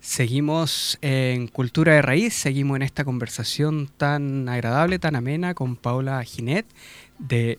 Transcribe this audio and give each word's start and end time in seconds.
Seguimos 0.00 0.98
en 1.02 1.46
Cultura 1.46 1.92
de 1.92 2.00
Raíz, 2.00 2.32
seguimos 2.32 2.76
en 2.76 2.82
esta 2.82 3.04
conversación 3.04 3.90
tan 3.98 4.48
agradable, 4.48 4.98
tan 4.98 5.14
amena 5.14 5.52
con 5.52 5.76
Paula 5.76 6.24
Ginet 6.24 6.64
de 7.18 7.58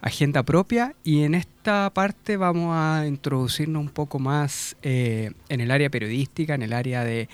Agenda 0.00 0.42
Propia 0.42 0.96
y 1.04 1.22
en 1.22 1.36
esta 1.36 1.90
parte 1.94 2.36
vamos 2.36 2.74
a 2.76 3.06
introducirnos 3.06 3.80
un 3.80 3.88
poco 3.88 4.18
más 4.18 4.76
eh, 4.82 5.30
en 5.48 5.60
el 5.60 5.70
área 5.70 5.90
periodística, 5.90 6.56
en 6.56 6.62
el 6.62 6.72
área 6.72 7.04
de, 7.04 7.28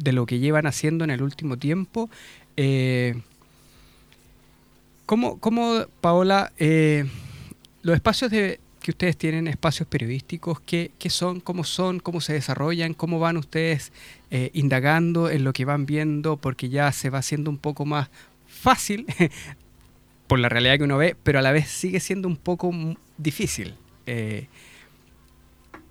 lo 0.00 0.24
que 0.24 0.38
llevan 0.38 0.66
haciendo 0.66 1.04
en 1.04 1.10
el 1.10 1.22
último 1.22 1.58
tiempo. 1.58 2.08
Eh, 2.56 3.20
¿cómo, 5.04 5.38
Paola, 6.00 6.52
eh, 6.58 7.04
los 7.82 7.94
espacios 7.94 8.30
de, 8.30 8.60
que 8.86 8.92
ustedes 8.92 9.16
tienen 9.16 9.48
espacios 9.48 9.88
periodísticos, 9.88 10.60
¿qué, 10.60 10.92
son, 11.08 11.40
cómo 11.40 11.64
son, 11.64 11.98
cómo 11.98 12.20
se 12.20 12.34
desarrollan, 12.34 12.94
cómo 12.94 13.18
van 13.18 13.36
ustedes 13.36 13.90
eh, 14.30 14.52
indagando 14.54 15.28
en 15.28 15.42
lo 15.42 15.52
que 15.52 15.64
van 15.64 15.86
viendo, 15.86 16.36
porque 16.36 16.68
ya 16.68 16.92
se 16.92 17.10
va 17.10 17.18
haciendo 17.18 17.50
un 17.50 17.58
poco 17.58 17.84
más 17.84 18.10
fácil 18.46 19.04
por 20.28 20.38
la 20.38 20.48
realidad 20.48 20.76
que 20.78 20.84
uno 20.84 20.98
ve, 20.98 21.16
pero 21.20 21.40
a 21.40 21.42
la 21.42 21.50
vez 21.50 21.66
sigue 21.66 21.98
siendo 21.98 22.28
un 22.28 22.36
poco 22.36 22.72
difícil. 23.18 23.74
Eh, 24.06 24.46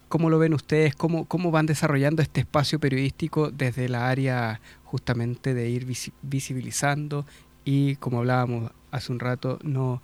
¿Cómo 0.07 0.29
lo 0.29 0.39
ven 0.39 0.53
ustedes? 0.53 0.95
¿Cómo, 0.95 1.25
¿Cómo 1.25 1.51
van 1.51 1.65
desarrollando 1.65 2.21
este 2.21 2.39
espacio 2.39 2.79
periodístico 2.79 3.51
desde 3.51 3.89
la 3.89 4.07
área 4.07 4.61
justamente 4.85 5.53
de 5.53 5.67
ir 5.67 5.85
visibilizando 6.21 7.25
y, 7.65 7.97
como 7.97 8.19
hablábamos 8.19 8.71
hace 8.91 9.11
un 9.11 9.19
rato, 9.19 9.59
no 9.63 10.01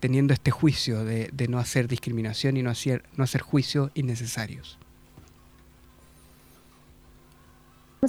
teniendo 0.00 0.34
este 0.34 0.50
juicio 0.50 1.04
de, 1.04 1.30
no 1.48 1.58
hacer 1.58 1.88
discriminación 1.88 2.56
y 2.56 2.62
no 2.62 2.70
hacer, 2.70 3.02
no 3.16 3.24
hacer 3.24 3.40
juicios 3.40 3.90
innecesarios. 3.94 4.78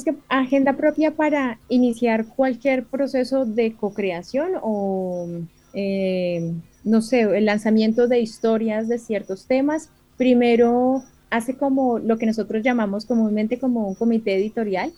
que 0.05 0.15
agenda 0.29 0.73
propia 0.73 1.15
para 1.15 1.59
iniciar 1.69 2.27
cualquier 2.27 2.85
proceso 2.85 3.45
de 3.45 3.73
co-creación 3.73 4.51
o, 4.61 5.27
eh, 5.73 6.53
no 6.83 7.01
sé, 7.01 7.21
el 7.21 7.45
lanzamiento 7.45 8.07
de 8.07 8.19
historias 8.19 8.87
de 8.87 8.99
ciertos 8.99 9.47
temas. 9.47 9.89
Primero 10.15 11.03
hace 11.31 11.57
como 11.57 11.97
lo 11.97 12.19
que 12.19 12.27
nosotros 12.27 12.61
llamamos 12.61 13.05
comúnmente 13.05 13.57
como 13.57 13.87
un 13.87 13.95
comité 13.95 14.35
editorial, 14.35 14.93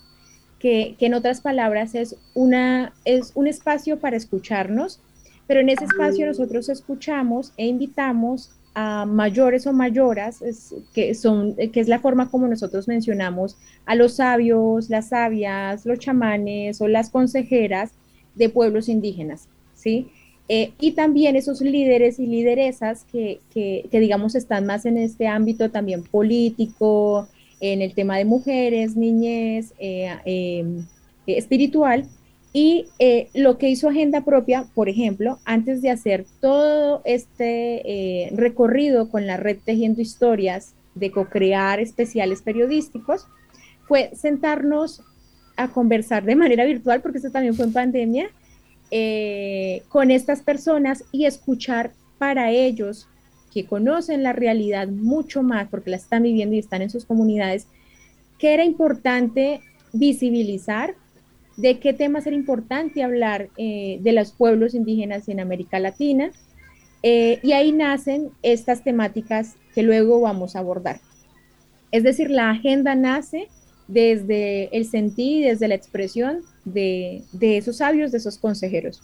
que, 0.58 0.96
que 0.98 1.06
en 1.06 1.14
otras 1.14 1.40
palabras 1.40 1.94
es, 1.94 2.16
una, 2.34 2.92
es 3.06 3.32
un 3.34 3.46
espacio 3.46 3.98
para 3.98 4.18
escucharnos 4.18 5.00
pero 5.50 5.62
en 5.62 5.68
ese 5.68 5.84
espacio 5.84 6.26
nosotros 6.26 6.68
escuchamos 6.68 7.52
e 7.56 7.66
invitamos 7.66 8.52
a 8.72 9.04
mayores 9.04 9.66
o 9.66 9.72
mayoras, 9.72 10.44
que, 10.94 11.12
son, 11.16 11.56
que 11.56 11.80
es 11.80 11.88
la 11.88 11.98
forma 11.98 12.30
como 12.30 12.46
nosotros 12.46 12.86
mencionamos 12.86 13.56
a 13.84 13.96
los 13.96 14.14
sabios, 14.14 14.88
las 14.90 15.08
sabias, 15.08 15.84
los 15.86 15.98
chamanes 15.98 16.80
o 16.80 16.86
las 16.86 17.10
consejeras 17.10 17.90
de 18.36 18.48
pueblos 18.48 18.88
indígenas, 18.88 19.48
¿sí? 19.74 20.06
Eh, 20.48 20.70
y 20.78 20.92
también 20.92 21.34
esos 21.34 21.60
líderes 21.60 22.20
y 22.20 22.28
lideresas 22.28 23.04
que, 23.10 23.40
que, 23.52 23.88
digamos, 23.90 24.36
están 24.36 24.66
más 24.66 24.86
en 24.86 24.98
este 24.98 25.26
ámbito 25.26 25.68
también 25.72 26.04
político, 26.04 27.26
en 27.58 27.82
el 27.82 27.94
tema 27.94 28.18
de 28.18 28.24
mujeres, 28.24 28.94
niñez, 28.94 29.74
eh, 29.80 30.14
eh, 30.24 30.64
espiritual, 31.26 32.06
y 32.52 32.86
eh, 32.98 33.28
lo 33.34 33.58
que 33.58 33.68
hizo 33.68 33.88
Agenda 33.88 34.22
Propia, 34.22 34.66
por 34.74 34.88
ejemplo, 34.88 35.38
antes 35.44 35.82
de 35.82 35.90
hacer 35.90 36.26
todo 36.40 37.00
este 37.04 38.24
eh, 38.24 38.30
recorrido 38.34 39.08
con 39.08 39.26
la 39.26 39.36
red 39.36 39.58
Tejiendo 39.64 40.00
Historias, 40.00 40.74
de 40.96 41.12
co-crear 41.12 41.78
especiales 41.78 42.42
periodísticos, 42.42 43.26
fue 43.86 44.10
sentarnos 44.14 45.02
a 45.56 45.68
conversar 45.68 46.24
de 46.24 46.34
manera 46.34 46.64
virtual, 46.64 47.00
porque 47.00 47.18
eso 47.18 47.30
también 47.30 47.54
fue 47.54 47.66
en 47.66 47.72
pandemia, 47.72 48.30
eh, 48.90 49.82
con 49.88 50.10
estas 50.10 50.42
personas 50.42 51.04
y 51.12 51.26
escuchar 51.26 51.92
para 52.18 52.50
ellos 52.50 53.06
que 53.52 53.64
conocen 53.66 54.24
la 54.24 54.32
realidad 54.32 54.88
mucho 54.88 55.44
más, 55.44 55.68
porque 55.68 55.90
la 55.90 55.96
están 55.96 56.24
viviendo 56.24 56.56
y 56.56 56.58
están 56.58 56.82
en 56.82 56.90
sus 56.90 57.04
comunidades, 57.04 57.68
que 58.38 58.54
era 58.54 58.64
importante 58.64 59.60
visibilizar 59.92 60.94
de 61.56 61.78
qué 61.78 61.92
temas 61.92 62.26
era 62.26 62.36
importante 62.36 63.02
hablar 63.02 63.48
eh, 63.56 63.98
de 64.00 64.12
los 64.12 64.32
pueblos 64.32 64.74
indígenas 64.74 65.28
en 65.28 65.40
América 65.40 65.78
Latina. 65.78 66.30
Eh, 67.02 67.38
y 67.42 67.52
ahí 67.52 67.72
nacen 67.72 68.30
estas 68.42 68.84
temáticas 68.84 69.56
que 69.74 69.82
luego 69.82 70.20
vamos 70.20 70.56
a 70.56 70.60
abordar. 70.60 71.00
Es 71.92 72.02
decir, 72.02 72.30
la 72.30 72.50
agenda 72.50 72.94
nace 72.94 73.48
desde 73.88 74.74
el 74.76 74.84
sentir, 74.84 75.46
desde 75.46 75.68
la 75.68 75.74
expresión 75.74 76.42
de, 76.64 77.24
esos 77.40 77.78
sabios, 77.78 78.12
de 78.12 78.18
esos 78.18 78.38
consejeros. 78.38 79.02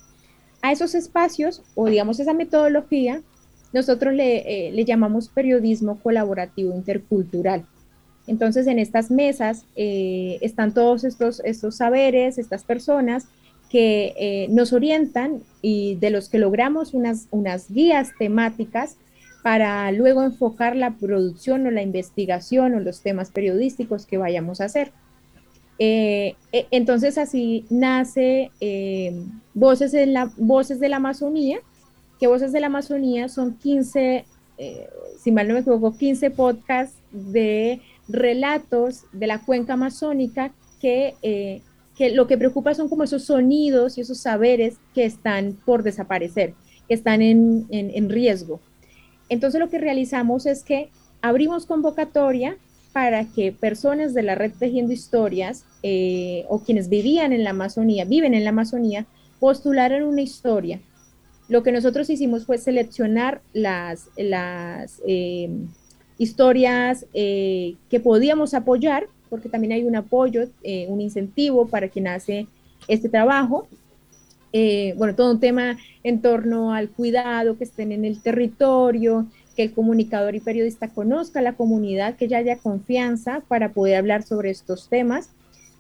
A 0.62 0.72
esos 0.72 0.94
espacios, 0.94 1.62
o 1.74 1.86
digamos 1.86 2.20
esa 2.20 2.34
metodología, 2.34 3.22
nosotros 3.72 4.14
le, 4.14 4.68
eh, 4.68 4.72
le 4.72 4.84
llamamos 4.84 5.28
periodismo 5.28 6.00
colaborativo 6.00 6.74
intercultural. 6.74 7.66
Entonces, 8.26 8.66
en 8.66 8.78
estas 8.78 9.10
mesas 9.10 9.64
eh, 9.76 10.38
están 10.40 10.74
todos 10.74 11.04
estos, 11.04 11.40
estos 11.44 11.76
saberes, 11.76 12.38
estas 12.38 12.64
personas 12.64 13.26
que 13.70 14.14
eh, 14.18 14.46
nos 14.50 14.72
orientan 14.72 15.42
y 15.62 15.96
de 15.96 16.10
los 16.10 16.28
que 16.28 16.38
logramos 16.38 16.94
unas, 16.94 17.28
unas 17.30 17.70
guías 17.70 18.10
temáticas 18.18 18.96
para 19.42 19.90
luego 19.92 20.24
enfocar 20.24 20.74
la 20.74 20.92
producción 20.96 21.66
o 21.66 21.70
la 21.70 21.82
investigación 21.82 22.74
o 22.74 22.80
los 22.80 23.00
temas 23.00 23.30
periodísticos 23.30 24.06
que 24.06 24.18
vayamos 24.18 24.60
a 24.60 24.64
hacer. 24.64 24.92
Eh, 25.78 26.34
entonces 26.70 27.18
así 27.18 27.64
nace 27.68 28.50
Voces, 29.54 29.94
en 29.94 30.14
la, 30.14 30.32
Voces 30.36 30.80
de 30.80 30.88
la 30.88 30.96
Amazonía, 30.96 31.58
que 32.18 32.26
Voces 32.26 32.50
de 32.50 32.60
la 32.60 32.68
Amazonía 32.68 33.28
son 33.28 33.56
15, 33.58 34.24
si 35.18 35.32
mal 35.32 35.46
no 35.46 35.54
me 35.54 35.60
equivoco, 35.60 35.96
15 35.96 36.30
podcasts 36.30 36.96
de 37.12 37.80
relatos 38.08 39.04
de 39.12 39.26
la 39.26 39.40
cuenca 39.40 39.74
amazónica 39.74 40.52
que, 40.80 41.14
eh, 41.22 41.62
que 41.96 42.10
lo 42.10 42.26
que 42.26 42.38
preocupa 42.38 42.74
son 42.74 42.88
como 42.88 43.04
esos 43.04 43.24
sonidos 43.24 43.98
y 43.98 44.02
esos 44.02 44.18
saberes 44.18 44.76
que 44.94 45.04
están 45.04 45.58
por 45.64 45.82
desaparecer, 45.82 46.54
que 46.88 46.94
están 46.94 47.22
en, 47.22 47.66
en, 47.70 48.10
riesgo. 48.10 48.60
Entonces 49.28 49.60
lo 49.60 49.68
que 49.68 49.78
realizamos 49.78 50.46
es 50.46 50.62
que 50.62 50.90
abrimos 51.22 51.66
convocatoria 51.66 52.56
para 52.92 53.24
que 53.24 53.52
personas 53.52 54.14
de 54.14 54.22
la 54.22 54.34
red 54.34 54.52
Tejiendo 54.58 54.92
Historias 54.92 55.64
eh, 55.82 56.44
o 56.48 56.60
quienes 56.60 56.88
vivían 56.88 57.32
en 57.32 57.44
la 57.44 57.50
Amazonía, 57.50 58.04
viven 58.04 58.34
en 58.34 58.44
la 58.44 58.50
Amazonía, 58.50 59.06
postularan 59.38 60.02
una 60.02 60.22
historia. 60.22 60.80
Lo 61.48 61.62
que 61.62 61.72
nosotros 61.72 62.10
hicimos 62.10 62.46
fue 62.46 62.58
seleccionar 62.58 63.42
las, 63.52 64.08
las 64.16 65.00
eh, 65.06 65.50
historias 66.18 67.06
eh, 67.12 67.74
que 67.90 68.00
podíamos 68.00 68.54
apoyar, 68.54 69.06
porque 69.28 69.48
también 69.48 69.72
hay 69.72 69.84
un 69.84 69.96
apoyo, 69.96 70.48
eh, 70.62 70.86
un 70.88 71.00
incentivo 71.00 71.66
para 71.68 71.88
quien 71.88 72.08
hace 72.08 72.46
este 72.88 73.08
trabajo. 73.08 73.66
Eh, 74.52 74.94
bueno, 74.96 75.14
todo 75.14 75.30
un 75.30 75.40
tema 75.40 75.76
en 76.02 76.22
torno 76.22 76.72
al 76.72 76.88
cuidado, 76.88 77.58
que 77.58 77.64
estén 77.64 77.92
en 77.92 78.04
el 78.04 78.22
territorio, 78.22 79.26
que 79.54 79.64
el 79.64 79.72
comunicador 79.72 80.34
y 80.34 80.40
periodista 80.40 80.88
conozca 80.88 81.42
la 81.42 81.54
comunidad, 81.54 82.16
que 82.16 82.28
ya 82.28 82.38
haya 82.38 82.56
confianza 82.56 83.42
para 83.48 83.72
poder 83.72 83.96
hablar 83.96 84.22
sobre 84.22 84.50
estos 84.50 84.88
temas 84.88 85.30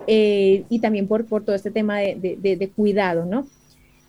y 0.06 0.78
también 0.80 1.08
por, 1.08 1.24
por, 1.24 1.42
todo 1.42 1.56
este 1.56 1.70
tema 1.70 1.98
de, 2.00 2.36
de, 2.38 2.56
de 2.56 2.68
cuidado, 2.68 3.24
¿no? 3.24 3.46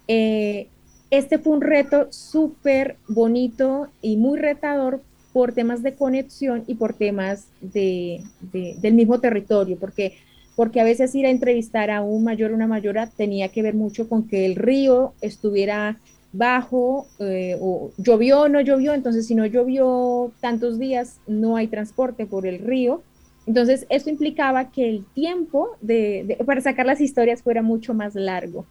este 0.08 1.38
fue 1.38 1.54
un 1.54 1.62
reto 1.62 2.08
súper 2.12 2.98
bonito 3.08 3.88
y 4.02 4.18
muy 4.18 4.38
retador 4.38 5.02
por 5.34 5.54
temas 5.54 5.84
de 5.84 5.96
conexión 5.96 6.64
y 6.68 6.76
por 6.76 6.94
temas 6.94 7.48
de, 7.62 8.24
del 8.52 8.94
mismo 8.94 9.20
territorio, 9.20 9.78
porque, 9.80 10.14
porque 10.56 10.82
a 10.82 10.84
veces 10.84 11.14
ir 11.16 11.26
a 11.26 11.30
entrevistar 11.30 11.92
a 11.92 12.02
un 12.02 12.24
mayor 12.24 12.52
o 12.52 12.56
una 12.56 12.68
mayora 12.68 13.08
tenía 13.08 13.50
que 13.50 13.62
ver 13.62 13.76
mucho 13.76 14.10
con 14.10 14.28
que 14.28 14.46
el 14.46 14.56
río 14.56 15.14
estuviera 15.22 15.98
bajo, 16.34 17.08
eh, 17.20 17.58
o 17.60 17.92
llovió 17.98 18.42
o 18.42 18.48
no 18.50 18.62
llovió, 18.62 18.94
entonces 18.94 19.28
si 19.28 19.36
no 19.36 19.46
llovió 19.46 20.32
tantos 20.40 20.78
días, 20.78 21.20
no 21.28 21.56
hay 21.56 21.68
transporte 21.68 22.26
por 22.26 22.46
el 22.46 22.60
río. 22.60 23.02
Entonces, 23.46 23.86
esto 23.90 24.10
implicaba 24.10 24.72
que 24.72 24.90
el 24.90 25.06
tiempo 25.14 25.78
de, 25.82 26.38
para 26.46 26.60
sacar 26.60 26.86
las 26.86 27.00
historias 27.00 27.42
fuera 27.42 27.62
mucho 27.62 27.94
más 27.94 28.14
largo. 28.14 28.66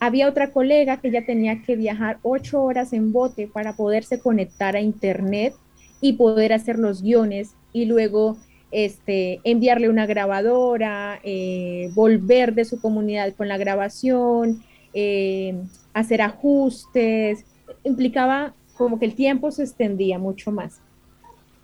Había 0.00 0.28
otra 0.28 0.52
colega 0.52 0.98
que 0.98 1.10
ya 1.10 1.24
tenía 1.24 1.62
que 1.62 1.76
viajar 1.76 2.18
ocho 2.22 2.62
horas 2.62 2.92
en 2.92 3.12
bote 3.12 3.46
para 3.46 3.74
poderse 3.74 4.18
conectar 4.18 4.74
a 4.74 4.80
Internet 4.80 5.54
y 6.00 6.14
poder 6.14 6.52
hacer 6.52 6.78
los 6.78 7.02
guiones 7.02 7.54
y 7.72 7.86
luego 7.86 8.36
este, 8.70 9.40
enviarle 9.44 9.88
una 9.88 10.06
grabadora, 10.06 11.20
eh, 11.22 11.90
volver 11.94 12.54
de 12.54 12.64
su 12.64 12.80
comunidad 12.80 13.32
con 13.34 13.48
la 13.48 13.58
grabación, 13.58 14.62
eh, 14.92 15.54
hacer 15.94 16.22
ajustes, 16.22 17.44
implicaba 17.84 18.54
como 18.76 18.98
que 18.98 19.06
el 19.06 19.14
tiempo 19.14 19.50
se 19.50 19.62
extendía 19.62 20.18
mucho 20.18 20.50
más. 20.50 20.80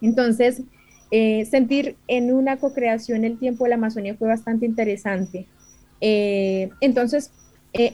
Entonces, 0.00 0.62
eh, 1.10 1.44
sentir 1.44 1.96
en 2.08 2.32
una 2.32 2.56
co-creación 2.56 3.24
el 3.24 3.38
tiempo 3.38 3.64
de 3.64 3.70
la 3.70 3.76
Amazonía 3.76 4.14
fue 4.14 4.28
bastante 4.28 4.64
interesante. 4.64 5.46
Entonces, 6.00 7.30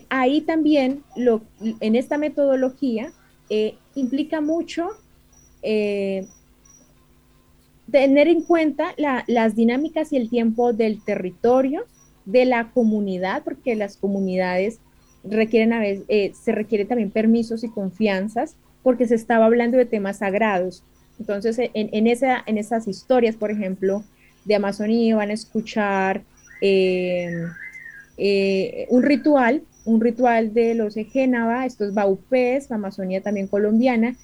ahí 0.08 0.40
también, 0.40 1.02
lo, 1.14 1.42
en 1.80 1.94
esta 1.94 2.16
metodología, 2.16 3.12
implica 3.94 4.40
mucho 4.40 4.88
tener 7.90 8.28
en 8.28 8.42
cuenta 8.42 8.94
las 8.96 9.56
dinámicas 9.56 10.12
y 10.12 10.16
el 10.16 10.28
tiempo 10.28 10.72
del 10.72 11.02
territorio, 11.04 11.84
de 12.24 12.44
la 12.44 12.70
comunidad, 12.72 13.42
porque 13.44 13.74
las 13.74 13.96
comunidades 13.96 14.80
requieren 15.24 15.72
a 15.72 15.80
veces, 15.80 16.38
se 16.38 16.52
requieren 16.52 16.86
también 16.86 17.10
permisos 17.10 17.64
y 17.64 17.70
confianzas, 17.70 18.56
porque 18.82 19.06
se 19.06 19.14
estaba 19.14 19.46
hablando 19.46 19.78
de 19.78 19.86
temas 19.86 20.18
sagrados. 20.18 20.82
Entonces, 21.18 21.58
en, 21.74 22.06
esa, 22.06 22.42
en 22.46 22.58
esas 22.58 22.86
historias, 22.86 23.36
por 23.36 23.50
ejemplo, 23.50 24.04
de 24.44 24.54
Amazonía, 24.54 25.16
van 25.16 25.30
a 25.30 25.34
escuchar 25.34 26.22
eh, 26.60 27.44
eh, 28.16 28.86
un 28.88 29.02
ritual, 29.02 29.62
un 29.84 30.00
ritual 30.00 30.54
de 30.54 30.74
los 30.74 30.96
Ejénaba, 30.96 31.66
estos 31.66 31.92
Baupés, 31.92 32.70
la 32.70 32.76
Amazonía 32.76 33.20
también 33.20 33.48
colombiana, 33.48 34.16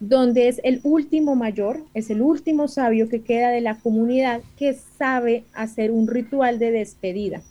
donde 0.00 0.48
es 0.48 0.60
el 0.64 0.80
último 0.82 1.36
mayor, 1.36 1.84
es 1.92 2.08
el 2.08 2.22
último 2.22 2.68
sabio 2.68 3.08
que 3.08 3.22
queda 3.22 3.50
de 3.50 3.60
la 3.60 3.78
comunidad 3.78 4.40
que 4.56 4.72
sabe 4.74 5.44
hacer 5.52 5.92
un 5.92 6.08
ritual 6.08 6.58
de 6.58 6.70
despedida. 6.70 7.42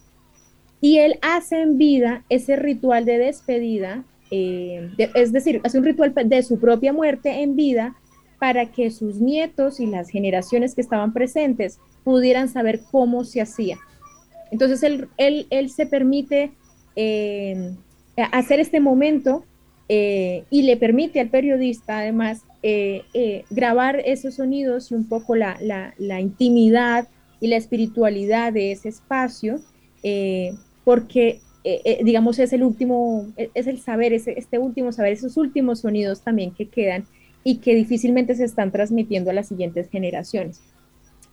Y 0.81 0.97
él 0.97 1.19
hace 1.21 1.61
en 1.61 1.77
vida 1.77 2.25
ese 2.29 2.55
ritual 2.55 3.05
de 3.05 3.19
despedida, 3.19 4.03
eh, 4.31 4.89
es 5.13 5.31
decir, 5.31 5.61
hace 5.63 5.77
un 5.77 5.85
ritual 5.85 6.13
de 6.25 6.43
su 6.43 6.59
propia 6.59 6.91
muerte 6.91 7.43
en 7.43 7.55
vida 7.55 7.95
para 8.39 8.65
que 8.67 8.89
sus 8.89 9.19
nietos 9.19 9.79
y 9.79 9.85
las 9.85 10.09
generaciones 10.09 10.73
que 10.73 10.81
estaban 10.81 11.13
presentes 11.13 11.79
pudieran 12.03 12.49
saber 12.49 12.81
cómo 12.91 13.25
se 13.25 13.41
hacía. 13.41 13.77
Entonces 14.51 14.81
él, 14.81 15.07
él, 15.17 15.69
se 15.69 15.85
permite 15.85 16.51
eh, 16.95 17.75
hacer 18.31 18.59
este 18.59 18.79
momento 18.79 19.43
eh, 19.89 20.43
y 20.49 20.61
le 20.61 20.77
permite 20.77 21.19
al 21.19 21.29
periodista 21.29 21.99
además 21.99 22.43
eh, 22.61 23.43
grabar 23.49 24.01
esos 24.05 24.35
sonidos 24.35 24.91
y 24.91 24.95
un 24.95 25.09
poco 25.09 25.35
la, 25.35 25.57
la, 25.97 26.21
intimidad 26.21 27.07
y 27.41 27.47
la 27.47 27.57
espiritualidad 27.57 28.53
de 28.53 28.71
ese 28.71 28.89
espacio, 28.89 29.59
porque 30.83 31.41
digamos 32.03 32.39
es 32.39 32.53
el 32.53 32.63
último, 32.63 33.27
es 33.35 33.67
el 33.67 33.79
saber, 33.79 34.13
este 34.13 34.57
último 34.57 34.91
saber, 34.91 35.13
esos 35.13 35.37
últimos 35.37 35.81
sonidos 35.81 36.21
también 36.21 36.51
que 36.51 36.67
quedan 36.67 37.05
y 37.43 37.57
que 37.57 37.75
difícilmente 37.75 38.35
se 38.35 38.43
están 38.43 38.71
transmitiendo 38.71 39.31
a 39.31 39.33
las 39.33 39.47
siguientes 39.47 39.89
generaciones. 39.89 40.61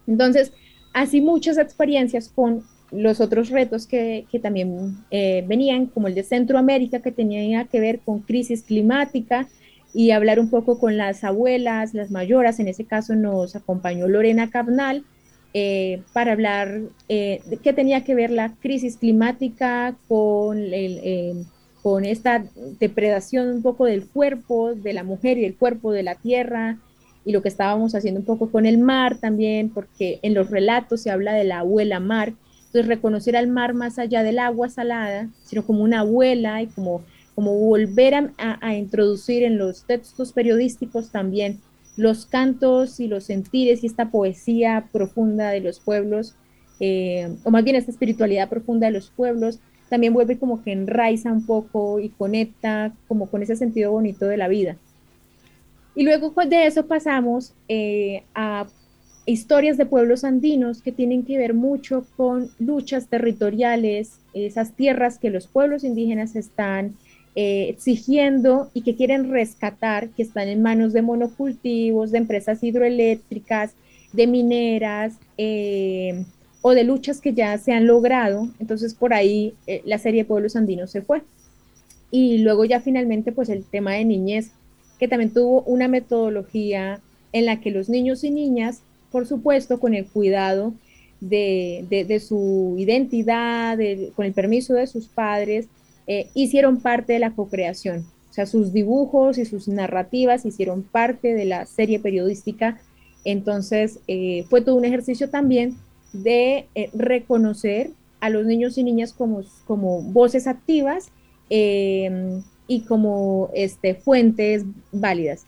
Entonces, 0.06 0.52
así 0.92 1.20
muchas 1.20 1.58
experiencias 1.58 2.28
con 2.28 2.62
los 2.90 3.20
otros 3.20 3.50
retos 3.50 3.86
que, 3.86 4.26
también 4.42 4.96
eh, 5.10 5.44
venían, 5.46 5.86
como 5.86 6.08
el 6.08 6.14
de 6.14 6.22
Centroamérica, 6.22 7.00
que 7.00 7.12
tenía 7.12 7.64
que 7.64 7.80
ver 7.80 8.00
con 8.00 8.20
crisis 8.20 8.62
climática 8.62 9.48
y 9.94 10.10
hablar 10.10 10.38
un 10.40 10.50
poco 10.50 10.78
con 10.78 10.96
las 10.96 11.24
abuelas, 11.24 11.94
las 11.94 12.10
mayoras, 12.10 12.60
en 12.60 12.68
ese 12.68 12.84
caso 12.84 13.14
nos 13.14 13.56
acompañó 13.56 14.08
Lorena 14.08 14.50
Carnal, 14.50 15.04
eh, 15.54 16.02
para 16.12 16.32
hablar 16.32 16.80
eh, 17.08 17.40
qué 17.62 17.72
tenía 17.72 18.04
que 18.04 18.14
ver 18.14 18.30
la 18.30 18.54
crisis 18.60 18.98
climática 18.98 19.96
con 20.06 20.58
el, 20.58 21.46
con 21.82 22.04
esta 22.04 22.44
depredación 22.78 23.48
un 23.48 23.62
poco 23.62 23.86
del 23.86 24.06
cuerpo 24.06 24.74
de 24.74 24.92
la 24.92 25.02
mujer 25.02 25.38
y 25.38 25.42
del 25.42 25.56
cuerpo 25.56 25.92
de 25.92 26.02
la 26.02 26.16
tierra 26.16 26.78
y 27.26 27.32
lo 27.32 27.42
que 27.42 27.48
estábamos 27.48 27.94
haciendo 27.94 28.20
un 28.20 28.26
poco 28.26 28.50
con 28.50 28.66
el 28.66 28.78
mar 28.78 29.18
también, 29.18 29.68
porque 29.68 30.20
en 30.22 30.32
los 30.32 30.48
relatos 30.48 31.02
se 31.02 31.10
habla 31.10 31.34
de 31.34 31.42
la 31.44 31.58
abuela 31.58 31.98
mar, 31.98 32.32
entonces 32.66 32.86
reconocer 32.86 33.36
al 33.36 33.48
mar 33.48 33.74
más 33.74 33.98
allá 33.98 34.22
del 34.22 34.38
agua 34.38 34.68
salada, 34.68 35.28
sino 35.44 35.64
como 35.64 35.82
una 35.82 36.00
abuela 36.00 36.62
y 36.62 36.66
como, 36.66 37.02
como 37.34 37.54
volver 37.54 38.14
a, 38.14 38.32
a, 38.38 38.76
introducir 38.76 39.42
en 39.42 39.58
los 39.58 39.84
textos 39.84 40.32
periodísticos 40.32 41.10
también 41.10 41.60
los 41.96 42.26
cantos 42.26 43.00
y 43.00 43.08
los 43.08 43.24
sentires 43.24 43.82
y 43.82 43.86
esta 43.86 44.10
poesía 44.10 44.88
profunda 44.92 45.50
de 45.50 45.60
los 45.60 45.80
pueblos, 45.80 46.34
eh, 46.78 47.34
o 47.42 47.50
más 47.50 47.64
bien 47.64 47.76
esta 47.76 47.90
espiritualidad 47.90 48.48
profunda 48.48 48.86
de 48.86 48.92
los 48.92 49.10
pueblos, 49.10 49.60
también 49.88 50.12
vuelve 50.12 50.38
como 50.38 50.62
que 50.62 50.72
enraiza 50.72 51.32
un 51.32 51.46
poco 51.46 52.00
y 52.00 52.10
conecta 52.10 52.92
como 53.08 53.30
con 53.30 53.42
ese 53.42 53.56
sentido 53.56 53.92
bonito 53.92 54.26
de 54.26 54.36
la 54.36 54.48
vida. 54.48 54.76
Y 55.94 56.04
luego 56.04 56.32
de 56.44 56.66
eso 56.66 56.86
pasamos 56.86 57.54
eh, 57.68 58.24
a 58.34 58.66
historias 59.26 59.76
de 59.76 59.86
pueblos 59.86 60.24
andinos 60.24 60.82
que 60.82 60.92
tienen 60.92 61.24
que 61.24 61.36
ver 61.36 61.52
mucho 61.52 62.06
con 62.16 62.48
luchas 62.58 63.08
territoriales, 63.08 64.20
esas 64.34 64.72
tierras 64.72 65.18
que 65.18 65.30
los 65.30 65.48
pueblos 65.48 65.84
indígenas 65.84 66.36
están 66.36 66.94
eh, 67.34 67.68
exigiendo 67.68 68.70
y 68.72 68.82
que 68.82 68.94
quieren 68.94 69.30
rescatar, 69.30 70.08
que 70.10 70.22
están 70.22 70.48
en 70.48 70.62
manos 70.62 70.92
de 70.92 71.02
monocultivos, 71.02 72.12
de 72.12 72.18
empresas 72.18 72.62
hidroeléctricas, 72.62 73.72
de 74.12 74.26
mineras, 74.26 75.14
eh, 75.36 76.24
o 76.62 76.74
de 76.74 76.82
luchas 76.82 77.20
que 77.20 77.32
ya 77.32 77.58
se 77.58 77.72
han 77.72 77.86
logrado. 77.86 78.48
Entonces 78.58 78.94
por 78.94 79.12
ahí 79.12 79.54
eh, 79.66 79.82
la 79.84 79.98
serie 79.98 80.22
de 80.22 80.28
Pueblos 80.28 80.56
Andinos 80.56 80.90
se 80.90 81.02
fue. 81.02 81.22
Y 82.10 82.38
luego 82.38 82.64
ya 82.64 82.80
finalmente 82.80 83.32
pues 83.32 83.48
el 83.48 83.64
tema 83.64 83.92
de 83.92 84.04
niñez, 84.04 84.50
que 84.98 85.08
también 85.08 85.32
tuvo 85.32 85.62
una 85.62 85.88
metodología 85.88 87.00
en 87.32 87.46
la 87.46 87.60
que 87.60 87.70
los 87.70 87.88
niños 87.88 88.24
y 88.24 88.30
niñas, 88.30 88.82
por 89.16 89.26
supuesto, 89.26 89.80
con 89.80 89.94
el 89.94 90.04
cuidado 90.04 90.74
de, 91.22 92.22
su 92.22 92.74
identidad, 92.76 93.78
con 94.14 94.26
el 94.26 94.34
permiso 94.34 94.74
de 94.74 94.86
sus 94.86 95.06
padres, 95.06 95.68
eh, 96.06 96.28
hicieron 96.34 96.82
parte 96.82 97.14
de 97.14 97.20
la 97.20 97.30
co-creación. 97.30 98.04
O 98.30 98.34
sea, 98.34 98.44
sus 98.44 98.74
dibujos 98.74 99.38
y 99.38 99.46
sus 99.46 99.68
narrativas 99.68 100.44
hicieron 100.44 100.82
parte 100.82 101.32
de 101.32 101.46
la 101.46 101.64
serie 101.64 101.98
periodística. 101.98 102.78
Entonces, 103.24 104.00
eh, 104.06 104.44
fue 104.50 104.60
todo 104.60 104.74
un 104.74 104.84
ejercicio 104.84 105.30
también 105.30 105.78
de 106.12 106.66
eh, 106.74 106.90
reconocer 106.92 107.92
a 108.20 108.28
los 108.28 108.44
niños 108.44 108.76
y 108.76 108.84
niñas 108.84 109.14
como, 109.14 110.02
voces 110.02 110.46
activas 110.46 111.10
y 111.48 112.80
como 112.86 113.48
este, 113.54 113.94
fuentes 113.94 114.66
válidas. 114.92 115.46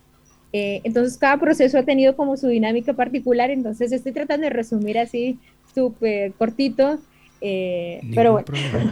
Eh, 0.53 0.81
entonces, 0.85 1.19
cada 1.19 1.39
proceso 1.39 1.79
ha 1.79 1.83
tenido 1.83 2.17
como 2.17 2.37
su 2.37 2.49
dinámica 2.49 2.95
particular, 2.95 3.51
entonces 3.51 3.93
estoy 3.93 4.13
tratando 4.13 4.45
de 4.45 4.51
resumir 4.51 4.99
así 4.99 5.39
súper 5.75 6.33
cortito. 6.33 6.99
pero 7.41 8.33
bueno. 8.33 8.47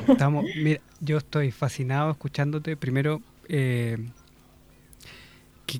Estamos, 0.08 0.44
mira, 0.56 0.80
yo 1.00 1.18
estoy 1.18 1.50
fascinado 1.50 2.10
escuchándote. 2.10 2.76
Primero, 2.76 3.22
que 3.48 3.98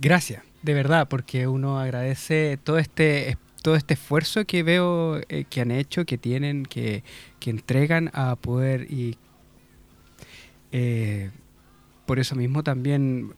gracias, 0.00 0.42
de 0.62 0.74
verdad, 0.74 1.08
porque 1.08 1.46
uno 1.46 1.78
agradece 1.78 2.58
todo 2.62 2.78
este 2.78 3.36
todo 3.66 3.74
este 3.74 3.94
esfuerzo 3.94 4.44
que 4.44 4.62
veo 4.62 5.20
eh, 5.28 5.44
que 5.50 5.60
han 5.60 5.72
hecho, 5.72 6.04
que 6.04 6.18
tienen, 6.18 6.66
que, 6.66 7.02
entregan 7.46 8.12
a 8.12 8.36
poder 8.36 8.88
y 8.88 9.18
eh, 10.70 11.30
por 12.06 12.20
eso 12.20 12.36
mismo 12.36 12.62
también 12.62 13.34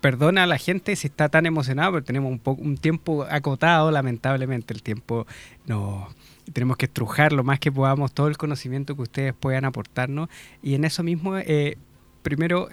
perdona 0.00 0.44
a 0.44 0.46
la 0.46 0.58
gente 0.58 0.94
si 0.96 1.08
está 1.08 1.28
tan 1.28 1.46
emocionado, 1.46 1.92
pero 1.92 2.04
tenemos 2.04 2.30
un, 2.30 2.38
poco, 2.38 2.62
un 2.62 2.76
tiempo 2.76 3.24
acotado, 3.28 3.90
lamentablemente 3.90 4.74
el 4.74 4.82
tiempo 4.82 5.26
no 5.66 6.08
tenemos 6.52 6.76
que 6.76 6.86
estrujar 6.86 7.32
lo 7.32 7.44
más 7.44 7.60
que 7.60 7.70
podamos 7.70 8.12
todo 8.12 8.28
el 8.28 8.38
conocimiento 8.38 8.96
que 8.96 9.02
ustedes 9.02 9.34
puedan 9.34 9.64
aportarnos. 9.64 10.28
Y 10.62 10.74
en 10.74 10.84
eso 10.84 11.02
mismo 11.02 11.36
eh, 11.36 11.76
primero 12.22 12.68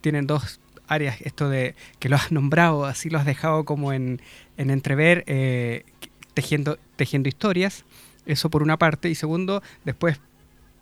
tienen 0.00 0.26
dos 0.26 0.60
áreas, 0.90 1.20
esto 1.20 1.48
de 1.48 1.76
que 2.00 2.08
lo 2.08 2.16
has 2.16 2.32
nombrado, 2.32 2.84
así 2.84 3.08
lo 3.10 3.18
has 3.18 3.24
dejado 3.24 3.64
como 3.64 3.92
en, 3.92 4.20
entrever, 4.56 5.24
eh, 5.28 5.84
tejiendo, 6.34 6.78
tejiendo 6.96 7.28
historias, 7.28 7.84
eso 8.26 8.50
por 8.50 8.62
una 8.62 8.76
parte, 8.76 9.08
y 9.08 9.14
segundo, 9.14 9.62
después, 9.84 10.20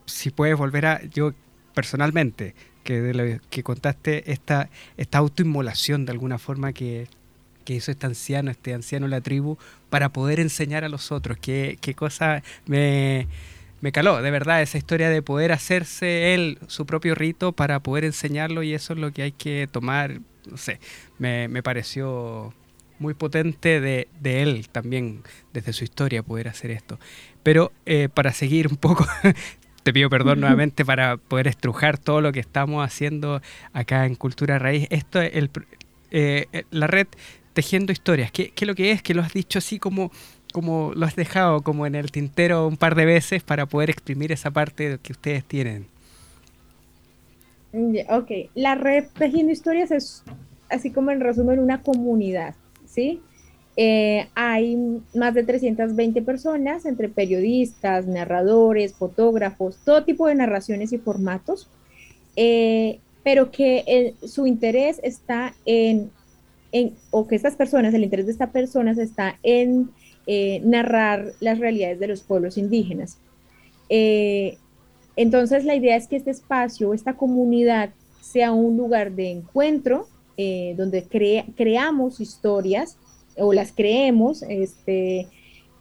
si 0.06 0.30
puedes 0.30 0.56
volver 0.56 0.86
a, 0.86 1.04
yo 1.04 1.34
personalmente, 1.74 2.54
que, 2.96 3.02
de 3.02 3.62
contaste, 3.62 4.32
esta, 4.32 4.70
esta 4.96 5.18
autoinmolación 5.18 6.06
de 6.06 6.12
alguna 6.12 6.38
forma 6.38 6.72
que, 6.72 7.06
que 7.64 7.74
hizo 7.74 7.90
este 7.90 8.06
anciano, 8.06 8.50
este 8.50 8.72
anciano 8.72 9.06
de 9.06 9.10
la 9.10 9.20
tribu, 9.20 9.58
para 9.90 10.08
poder 10.08 10.40
enseñar 10.40 10.84
a 10.84 10.88
los 10.88 11.12
otros, 11.12 11.36
qué, 11.38 11.78
qué 11.80 11.94
cosa 11.94 12.42
me 12.66 13.26
me 13.80 13.92
caló, 13.92 14.20
de 14.22 14.30
verdad, 14.30 14.60
esa 14.60 14.78
historia 14.78 15.08
de 15.08 15.22
poder 15.22 15.52
hacerse 15.52 16.34
él 16.34 16.58
su 16.66 16.84
propio 16.84 17.14
rito 17.14 17.52
para 17.52 17.80
poder 17.80 18.04
enseñarlo 18.04 18.62
y 18.62 18.74
eso 18.74 18.92
es 18.92 18.98
lo 18.98 19.12
que 19.12 19.22
hay 19.22 19.32
que 19.32 19.68
tomar, 19.70 20.18
no 20.50 20.56
sé, 20.56 20.80
me, 21.18 21.62
pareció 21.62 22.52
muy 22.98 23.14
potente 23.14 23.80
de, 23.80 24.08
él 24.24 24.68
también, 24.72 25.22
desde 25.52 25.72
su 25.72 25.84
historia, 25.84 26.24
poder 26.24 26.48
hacer 26.48 26.72
esto. 26.72 26.98
Pero 27.44 27.70
eh, 27.86 28.08
para 28.12 28.32
seguir 28.32 28.66
un 28.66 28.76
poco, 28.76 29.06
te 29.88 29.92
pido 29.94 30.10
perdón 30.10 30.40
nuevamente 30.40 30.84
para 30.84 31.16
poder 31.16 31.46
estrujar 31.46 31.96
todo 31.96 32.20
lo 32.20 32.30
que 32.30 32.40
estamos 32.40 32.84
haciendo 32.84 33.40
acá 33.72 34.04
en 34.04 34.16
Cultura 34.16 34.58
Raíz. 34.58 34.86
Esto 34.90 35.22
es 35.22 35.34
el, 35.34 35.50
eh, 36.10 36.46
la 36.70 36.86
red 36.86 37.06
Tejiendo 37.54 37.90
Historias. 37.90 38.30
¿Qué, 38.30 38.50
¿Qué, 38.50 38.66
es 38.66 38.68
lo 38.68 38.74
que 38.74 38.90
es? 38.90 39.02
Que 39.02 39.14
lo 39.14 39.22
has 39.22 39.32
dicho 39.32 39.60
así 39.60 39.78
como 39.78 40.12
como 40.52 40.92
lo 40.94 41.06
has 41.06 41.16
dejado 41.16 41.62
como 41.62 41.86
en 41.86 41.94
el 41.94 42.10
tintero 42.10 42.66
un 42.66 42.76
par 42.76 42.96
de 42.96 43.06
veces 43.06 43.42
para 43.42 43.64
poder 43.64 43.88
exprimir 43.88 44.30
esa 44.30 44.50
parte 44.50 44.98
que 45.02 45.12
ustedes 45.12 45.42
tienen. 45.42 45.86
Ok, 48.10 48.30
la 48.54 48.74
red 48.74 49.06
Tejiendo 49.16 49.52
Historias 49.52 49.90
es 49.90 50.22
así 50.68 50.90
como 50.90 51.12
en 51.12 51.20
resumen 51.20 51.60
una 51.60 51.80
comunidad, 51.80 52.54
¿sí? 52.84 53.22
Eh, 53.80 54.26
hay 54.34 54.76
más 55.14 55.34
de 55.34 55.44
320 55.44 56.20
personas, 56.22 56.84
entre 56.84 57.08
periodistas, 57.08 58.08
narradores, 58.08 58.92
fotógrafos, 58.92 59.78
todo 59.84 60.02
tipo 60.02 60.26
de 60.26 60.34
narraciones 60.34 60.92
y 60.92 60.98
formatos, 60.98 61.68
eh, 62.34 62.98
pero 63.22 63.52
que 63.52 64.16
su 64.26 64.48
interés 64.48 64.98
está 65.04 65.54
en, 65.64 66.10
o 67.12 67.28
que 67.28 67.36
estas 67.36 67.54
personas, 67.54 67.94
el 67.94 68.02
interés 68.02 68.26
de 68.26 68.32
estas 68.32 68.50
personas 68.50 68.98
está 68.98 69.38
en 69.44 69.90
eh, 70.26 70.60
narrar 70.64 71.34
las 71.38 71.60
realidades 71.60 72.00
de 72.00 72.08
los 72.08 72.22
pueblos 72.22 72.58
indígenas. 72.58 73.18
entonces 75.14 75.64
la 75.64 75.76
idea 75.76 75.94
es 75.94 76.08
que 76.08 76.16
este 76.16 76.32
espacio, 76.32 76.94
esta 76.94 77.14
comunidad, 77.14 77.90
sea 78.20 78.50
un 78.50 78.76
lugar 78.76 79.12
de 79.12 79.30
encuentro, 79.30 80.08
donde 80.76 81.04
creamos 81.56 82.20
historias, 82.20 82.96
o 83.38 83.52
las 83.52 83.72
creemos, 83.72 84.42
este, 84.42 85.28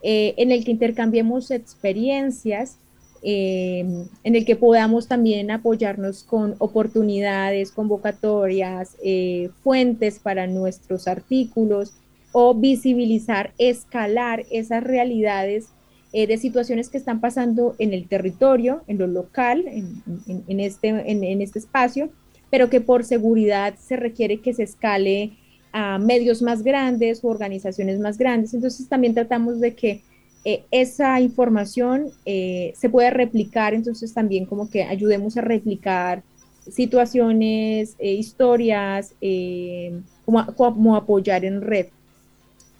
eh, 0.03 0.33
en 0.37 0.51
el 0.51 0.63
que 0.63 0.71
intercambiemos 0.71 1.51
experiencias, 1.51 2.77
em, 3.23 4.07
en 4.23 4.35
el 4.35 4.45
que 4.45 4.55
podamos 4.55 5.07
también 5.07 5.49
apoyarnos 5.49 6.23
con 6.23 6.55
oportunidades, 6.59 7.71
convocatorias, 7.71 8.95
eh, 9.03 9.49
fuentes 9.63 10.19
para 10.19 10.45
nuestros 10.45 11.07
artículos 11.07 11.93
o 12.31 12.53
visibilizar, 12.53 13.53
escalar 13.57 14.45
esas 14.51 14.83
realidades 14.83 15.69
eh, 16.13 16.27
de 16.27 16.37
situaciones 16.37 16.89
que 16.89 16.97
están 16.97 17.19
pasando 17.19 17.75
en 17.79 17.93
el 17.93 18.07
territorio, 18.07 18.83
en 18.87 18.99
lo 18.99 19.07
local, 19.07 19.65
en, 19.67 20.59
este, 20.59 20.87
en 20.89 21.41
este 21.41 21.59
espacio, 21.59 22.09
pero 22.49 22.69
que 22.69 22.81
por 22.81 23.03
seguridad 23.03 23.75
se 23.77 23.97
requiere 23.97 24.39
que 24.39 24.53
se 24.53 24.63
escale 24.63 25.33
a 25.77 25.99
medios 25.99 26.41
más 26.41 26.63
grandes 26.63 27.23
o 27.23 27.27
organizaciones 27.27 27.99
más 27.99 28.17
grandes. 28.17 28.51
Entonces 28.55 28.89
también 28.89 29.13
tratamos 29.13 29.59
de 29.59 29.75
que 29.75 30.01
eh, 30.43 30.63
esa 30.71 31.21
información 31.21 32.07
eh, 32.25 32.73
se 32.75 32.89
pueda 32.89 33.11
replicar, 33.11 33.75
entonces 33.75 34.11
también 34.11 34.47
como 34.47 34.71
que 34.71 34.81
ayudemos 34.83 35.37
a 35.37 35.41
replicar 35.41 36.23
situaciones, 36.67 37.95
eh, 37.99 38.13
historias, 38.13 39.13
como, 40.25 40.47
como, 40.55 40.95
apoyar 40.95 41.45
en 41.45 41.61
red. 41.61 41.87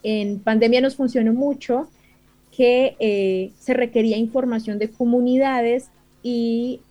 En 0.01 0.39
pandemia 0.39 0.81
nos 0.81 0.95
funcionó 0.95 1.33
mucho 1.33 1.87
que 2.51 3.51
se 3.59 3.73
requería 3.75 4.17
información 4.17 4.79
de 4.79 4.89
comunidades 4.89 5.91
y 6.23 6.81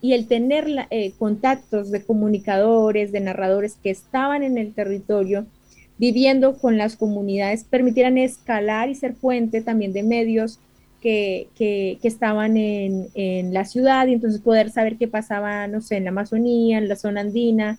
y 0.00 0.14
el 0.14 0.26
tener 0.26 0.66
eh, 0.90 1.12
contactos 1.18 1.90
de 1.90 2.02
comunicadores, 2.04 3.12
de 3.12 3.20
narradores 3.20 3.76
que 3.82 3.90
estaban 3.90 4.42
en 4.42 4.58
el 4.58 4.72
territorio, 4.72 5.46
viviendo 5.98 6.56
con 6.56 6.78
las 6.78 6.96
comunidades, 6.96 7.64
permitieran 7.64 8.16
escalar 8.16 8.88
y 8.88 8.94
ser 8.94 9.14
fuente 9.14 9.60
también 9.60 9.92
de 9.92 10.02
medios 10.02 10.58
que, 11.00 11.48
que, 11.56 11.98
estaban 12.02 12.56
en, 12.56 13.08
en, 13.14 13.52
la 13.52 13.64
ciudad 13.64 14.06
y 14.06 14.14
entonces 14.14 14.40
poder 14.40 14.70
saber 14.70 14.96
qué 14.96 15.08
pasaba, 15.08 15.66
no 15.66 15.80
sé, 15.80 15.96
en 15.96 16.04
la 16.04 16.10
Amazonía, 16.10 16.78
en 16.78 16.88
la 16.88 16.96
zona 16.96 17.22
andina. 17.22 17.78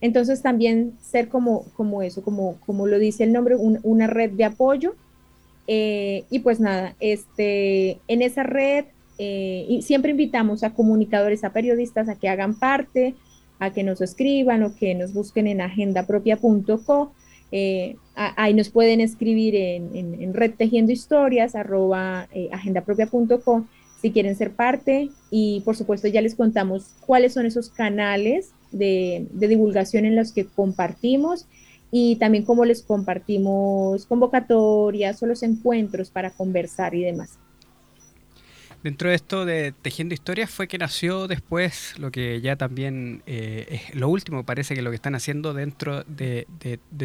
Entonces 0.00 0.42
también 0.42 0.94
ser 1.02 1.28
como, 1.28 1.64
como 1.76 2.02
eso, 2.02 2.22
como, 2.22 2.56
como 2.66 2.86
lo 2.86 2.98
dice 2.98 3.24
el 3.24 3.32
nombre, 3.32 3.56
una 3.56 4.06
red 4.06 4.30
de 4.30 4.44
apoyo. 4.44 4.94
Eh, 5.66 6.24
y 6.30 6.40
pues 6.40 6.58
nada, 6.58 6.96
este, 7.00 8.00
en 8.08 8.22
esa 8.22 8.42
red 8.42 8.86
eh, 9.22 9.66
y 9.68 9.82
siempre 9.82 10.12
invitamos 10.12 10.62
a 10.62 10.72
comunicadores, 10.72 11.44
a 11.44 11.52
periodistas 11.52 12.08
a 12.08 12.14
que 12.14 12.30
hagan 12.30 12.58
parte, 12.58 13.14
a 13.58 13.70
que 13.70 13.82
nos 13.82 14.00
escriban 14.00 14.62
o 14.62 14.74
que 14.74 14.94
nos 14.94 15.12
busquen 15.12 15.46
en 15.46 15.60
agendapropia.co. 15.60 17.12
Eh, 17.52 17.96
ahí 18.14 18.54
nos 18.54 18.70
pueden 18.70 19.02
escribir 19.02 19.56
en, 19.56 19.94
en, 19.94 20.32
red 20.32 20.54
historias, 20.88 21.54
arroba 21.54 22.28
eh, 22.32 22.48
agendapropia.co 22.50 23.66
si 24.00 24.10
quieren 24.10 24.36
ser 24.36 24.52
parte 24.52 25.10
y 25.30 25.60
por 25.66 25.76
supuesto 25.76 26.08
ya 26.08 26.22
les 26.22 26.34
contamos 26.34 26.94
cuáles 27.04 27.34
son 27.34 27.44
esos 27.44 27.68
canales 27.68 28.52
de, 28.72 29.26
divulgación 29.34 30.06
en 30.06 30.16
los 30.16 30.32
que 30.32 30.46
compartimos 30.46 31.46
y 31.90 32.16
también 32.16 32.46
cómo 32.46 32.64
les 32.64 32.80
compartimos 32.80 34.06
convocatorias 34.06 35.22
o 35.22 35.26
los 35.26 35.42
encuentros 35.42 36.08
para 36.08 36.30
conversar 36.30 36.94
y 36.94 37.02
demás. 37.02 37.38
Dentro 38.82 39.10
de 39.10 39.14
esto 39.14 39.44
de 39.44 39.72
Tejiendo 39.72 40.14
Historias 40.14 40.48
fue 40.48 40.66
que 40.66 40.78
nació 40.78 41.28
después 41.28 41.98
lo 41.98 42.10
que 42.10 42.40
ya 42.40 42.56
también 42.56 43.22
eh, 43.26 43.82
es 43.90 43.94
lo 43.94 44.08
último, 44.08 44.44
parece 44.44 44.74
que 44.74 44.80
lo 44.80 44.88
que 44.88 44.96
están 44.96 45.14
haciendo 45.14 45.52
dentro 45.52 46.02
de, 46.04 46.46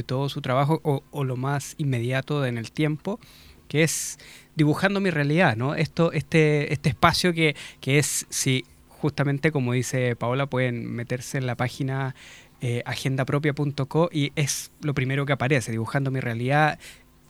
todo 0.05 0.29
su 0.29 0.41
trabajo 0.41 0.79
o, 0.83 1.23
lo 1.25 1.35
más 1.35 1.75
inmediato 1.77 2.45
en 2.45 2.57
el 2.57 2.71
tiempo, 2.71 3.19
que 3.67 3.83
es 3.83 4.19
dibujando 4.55 5.01
mi 5.01 5.09
realidad, 5.09 5.57
¿no? 5.57 5.75
Esto, 5.75 6.13
este, 6.13 6.71
este 6.71 6.89
espacio 6.89 7.33
que, 7.33 7.57
que 7.81 7.99
es, 7.99 8.25
si 8.29 8.63
justamente 8.87 9.51
como 9.51 9.73
dice 9.73 10.15
Paola, 10.15 10.45
pueden 10.45 10.89
meterse 10.89 11.37
en 11.37 11.45
la 11.45 11.55
página 11.55 12.15
eh, 12.61 12.83
agendapropia.co 12.85 14.09
y 14.13 14.31
es 14.37 14.71
lo 14.81 14.93
primero 14.93 15.25
que 15.25 15.33
aparece, 15.33 15.71
dibujando 15.71 16.09
mi 16.09 16.21
realidad, 16.21 16.79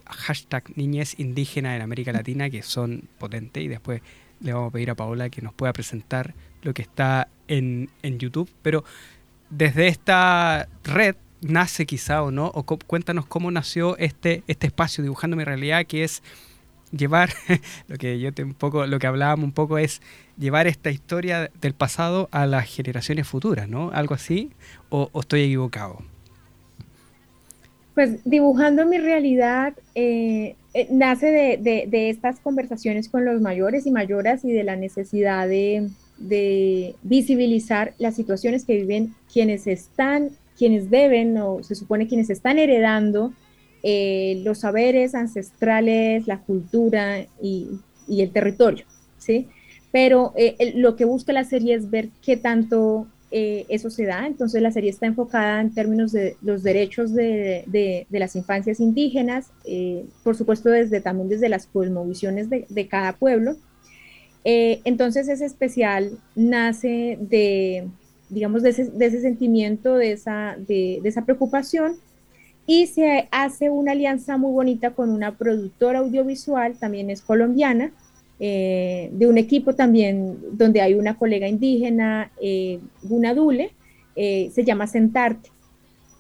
hashtag 0.06 0.78
niñez 0.78 1.20
indígena 1.20 1.76
en 1.76 1.82
América 1.82 2.12
Latina, 2.12 2.52
que 2.52 2.62
son 2.62 3.10
potentes, 3.18 3.64
y 3.64 3.68
después 3.68 4.02
le 4.40 4.54
vamos 4.54 4.70
a 4.70 4.74
pedir 4.74 4.90
a 4.90 4.96
Paola 4.96 5.30
que 5.30 5.42
nos 5.42 5.54
pueda 5.54 5.74
presentar 5.74 6.34
lo 6.62 6.74
que 6.74 6.82
está 6.82 7.28
en, 7.48 7.90
YouTube. 8.04 8.50
Pero 8.62 8.84
desde 9.50 9.88
esta 9.88 10.68
red 10.84 11.16
nace 11.42 11.86
quizá 11.86 12.24
o 12.24 12.32
no, 12.32 12.48
o 12.54 12.64
cuéntanos 12.64 13.26
cómo 13.26 13.52
nació 13.52 13.98
este, 13.98 14.44
este 14.48 14.68
espacio 14.68 15.04
dibujando 15.04 15.38
mi 15.38 15.44
realidad, 15.44 15.86
que 15.86 16.04
es 16.04 16.24
llevar, 16.92 17.34
lo 17.88 17.98
que 17.98 18.20
yo 18.20 18.34
te 18.34 18.44
un 18.44 18.54
poco, 18.54 18.88
lo 18.88 19.00
que 19.00 19.08
hablábamos 19.08 19.44
un 19.44 19.52
poco 19.52 19.78
es 19.78 20.02
llevar 20.38 20.68
esta 20.68 20.90
historia 20.90 21.52
del 21.62 21.74
pasado 21.74 22.30
a 22.32 22.46
las 22.46 22.66
generaciones 22.66 23.28
futuras, 23.28 23.68
¿no? 23.68 23.92
Algo 23.92 24.16
así, 24.16 24.52
o 24.90 25.10
estoy 25.20 25.42
equivocado. 25.44 26.15
Pues 27.96 28.20
dibujando 28.26 28.86
mi 28.86 28.98
realidad 28.98 29.74
eh, 29.96 30.58
eh, 30.74 30.88
nace 30.92 31.28
de, 31.32 32.10
estas 32.10 32.42
conversaciones 32.42 33.08
con 33.08 33.24
los 33.24 33.40
mayores 33.40 33.88
y 33.88 33.92
mayoras 33.92 34.44
y 34.44 34.52
de 34.52 34.66
la 34.66 34.76
necesidad 34.76 35.48
de, 35.48 35.90
visibilizar 37.04 37.94
las 37.98 38.16
situaciones 38.16 38.66
que 38.66 38.76
viven 38.76 39.16
quienes 39.32 39.66
están, 39.66 40.32
quienes 40.58 40.90
deben 40.90 41.38
o 41.38 41.64
se 41.64 41.76
supone 41.76 42.08
quienes 42.08 42.30
están 42.30 42.60
heredando 42.60 43.34
eh, 43.82 44.42
los 44.44 44.60
saberes 44.60 45.16
ancestrales, 45.16 46.28
la 46.28 46.40
cultura 46.40 47.26
y, 47.42 47.80
el 48.10 48.32
territorio, 48.32 48.86
¿sí? 49.18 49.48
Pero 49.92 50.34
lo 50.76 50.98
que 50.98 51.06
busca 51.06 51.32
la 51.32 51.46
serie 51.46 51.76
es 51.76 51.90
ver 51.90 52.10
qué 52.22 52.36
tanto 52.36 53.08
eh, 53.38 53.66
eso 53.68 53.90
se 53.90 54.06
da. 54.06 54.28
Entonces 54.28 54.62
la 54.62 54.72
serie 54.72 54.90
está 54.90 55.08
enfocada 55.08 55.60
en 55.60 55.74
términos 55.74 56.14
de 56.14 56.38
los 56.42 56.64
derechos 56.64 57.14
de, 57.14 57.66
de, 57.68 58.08
las 58.10 58.38
infancias 58.38 58.80
indígenas, 58.80 59.52
eh, 59.66 60.06
por 60.24 60.38
supuesto 60.38 60.70
desde, 60.70 61.02
también 61.02 61.28
desde 61.28 61.50
las 61.50 61.68
cosmovisiones 61.68 62.50
de, 62.50 62.66
de 62.70 62.88
cada 62.88 63.12
pueblo. 63.12 63.58
Eh, 64.46 64.80
entonces 64.86 65.28
ese 65.28 65.44
especial 65.44 66.18
nace 66.34 67.18
de, 67.20 67.90
digamos, 68.30 68.64
de 68.64 68.70
ese, 68.70 68.86
de 68.86 69.06
ese 69.06 69.20
sentimiento, 69.20 69.96
de 69.96 70.14
esa, 70.14 70.56
de, 70.58 71.02
esa 71.04 71.26
preocupación 71.26 71.98
y 72.66 72.88
se 72.88 73.28
hace 73.32 73.70
una 73.70 73.92
alianza 73.92 74.38
muy 74.38 74.54
bonita 74.54 74.92
con 74.92 75.10
una 75.10 75.38
productora 75.38 76.00
audiovisual, 76.00 76.76
también 76.80 77.10
es 77.10 77.22
colombiana, 77.22 77.92
eh, 78.40 79.10
de 79.14 79.28
un 79.28 79.38
equipo 79.38 79.76
también 79.76 80.38
donde 80.52 80.82
hay 80.82 80.94
una 80.94 81.18
colega 81.18 81.48
indígena, 81.48 82.32
eh, 82.42 82.80
una 83.04 83.34
Dule, 83.34 83.72
eh, 84.16 84.52
se 84.54 84.64
llama 84.64 84.88
Sentarte. 84.88 85.50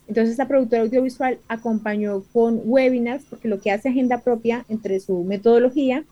Entonces 0.08 0.38
la 0.38 0.48
productora 0.48 0.84
audiovisual 0.84 1.40
acompañó 1.48 2.24
con 2.32 2.62
webinars, 2.64 3.26
porque 3.30 3.48
lo 3.48 3.60
que 3.60 3.72
hace 3.72 3.90
Agenda 3.90 4.20
Propia 4.20 4.66
entre 4.70 5.00
su 5.00 5.24
metodología 5.24 6.04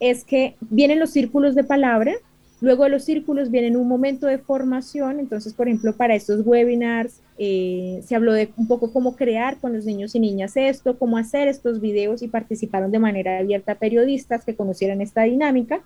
es 0.00 0.24
que 0.24 0.56
vienen 0.60 0.98
los 0.98 1.10
círculos 1.10 1.54
de 1.54 1.64
palabra, 1.64 2.12
Luego 2.60 2.84
de 2.84 2.90
los 2.90 3.04
círculos 3.04 3.50
vienen 3.50 3.76
un 3.76 3.86
momento 3.86 4.26
de 4.26 4.38
formación, 4.38 5.20
entonces, 5.20 5.52
por 5.52 5.68
ejemplo, 5.68 5.94
para 5.94 6.14
estos 6.14 6.46
webinars 6.46 7.20
eh, 7.38 8.00
se 8.04 8.14
habló 8.14 8.32
de 8.32 8.50
un 8.56 8.66
poco 8.66 8.92
cómo 8.92 9.14
crear 9.14 9.58
con 9.58 9.74
los 9.74 9.84
niños 9.84 10.14
y 10.14 10.20
niñas 10.20 10.56
esto, 10.56 10.98
cómo 10.98 11.18
hacer 11.18 11.48
estos 11.48 11.80
videos 11.80 12.22
y 12.22 12.28
participaron 12.28 12.90
de 12.90 12.98
manera 12.98 13.38
abierta 13.38 13.74
periodistas 13.74 14.44
que 14.44 14.56
conocieran 14.56 15.00
esta 15.00 15.22
dinámica. 15.22 15.82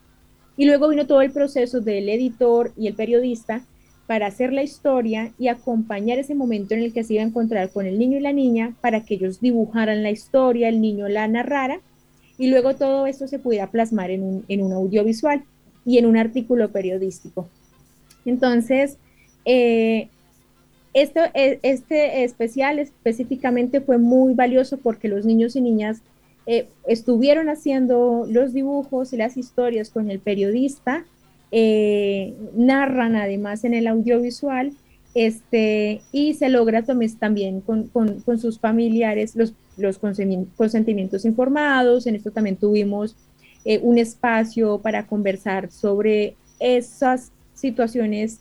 Y 0.56 0.66
luego 0.66 0.88
vino 0.88 1.06
todo 1.06 1.22
el 1.22 1.32
proceso 1.32 1.80
del 1.80 2.08
editor 2.08 2.72
y 2.76 2.86
el 2.86 2.94
periodista 2.94 3.62
para 4.06 4.26
hacer 4.26 4.52
la 4.52 4.62
historia 4.62 5.32
y 5.38 5.48
acompañar 5.48 6.18
ese 6.18 6.34
momento 6.34 6.74
en 6.74 6.82
el 6.82 6.92
que 6.92 7.04
se 7.04 7.14
iba 7.14 7.22
a 7.22 7.26
encontrar 7.26 7.70
con 7.70 7.86
el 7.86 7.98
niño 7.98 8.18
y 8.18 8.20
la 8.20 8.32
niña 8.32 8.74
para 8.80 9.04
que 9.04 9.14
ellos 9.14 9.40
dibujaran 9.40 10.02
la 10.02 10.10
historia, 10.10 10.68
el 10.68 10.80
niño 10.80 11.08
la 11.08 11.28
narrara 11.28 11.80
y 12.36 12.48
luego 12.48 12.74
todo 12.74 13.06
esto 13.06 13.28
se 13.28 13.38
pudiera 13.38 13.70
plasmar 13.70 14.10
en 14.10 14.22
un, 14.22 14.44
en 14.48 14.62
un 14.62 14.72
audiovisual 14.72 15.44
y 15.84 15.98
en 15.98 16.06
un 16.06 16.16
artículo 16.16 16.70
periodístico. 16.70 17.48
Entonces, 18.24 18.96
eh, 19.44 20.08
esto, 20.94 21.20
e, 21.34 21.58
este 21.62 22.24
especial 22.24 22.78
específicamente 22.78 23.80
fue 23.80 23.98
muy 23.98 24.34
valioso 24.34 24.78
porque 24.78 25.08
los 25.08 25.24
niños 25.24 25.56
y 25.56 25.60
niñas 25.60 26.02
eh, 26.46 26.68
estuvieron 26.86 27.48
haciendo 27.48 28.26
los 28.28 28.52
dibujos 28.52 29.12
y 29.12 29.16
las 29.16 29.36
historias 29.36 29.90
con 29.90 30.10
el 30.10 30.18
periodista, 30.18 31.04
eh, 31.52 32.34
narran 32.54 33.16
además 33.16 33.64
en 33.64 33.74
el 33.74 33.86
audiovisual, 33.86 34.72
este, 35.14 36.02
y 36.12 36.34
se 36.34 36.48
logra 36.48 36.82
también 36.82 37.60
con, 37.60 37.88
con, 37.88 38.20
con 38.20 38.38
sus 38.38 38.60
familiares 38.60 39.34
los, 39.34 39.54
los 39.76 39.98
consentimientos 39.98 41.24
informados. 41.24 42.06
En 42.06 42.14
esto 42.14 42.30
también 42.30 42.56
tuvimos 42.56 43.16
eh, 43.64 43.80
un 43.82 43.98
espacio 43.98 44.78
para 44.78 45.06
conversar 45.06 45.70
sobre 45.70 46.36
esas 46.60 47.32
situaciones 47.54 48.40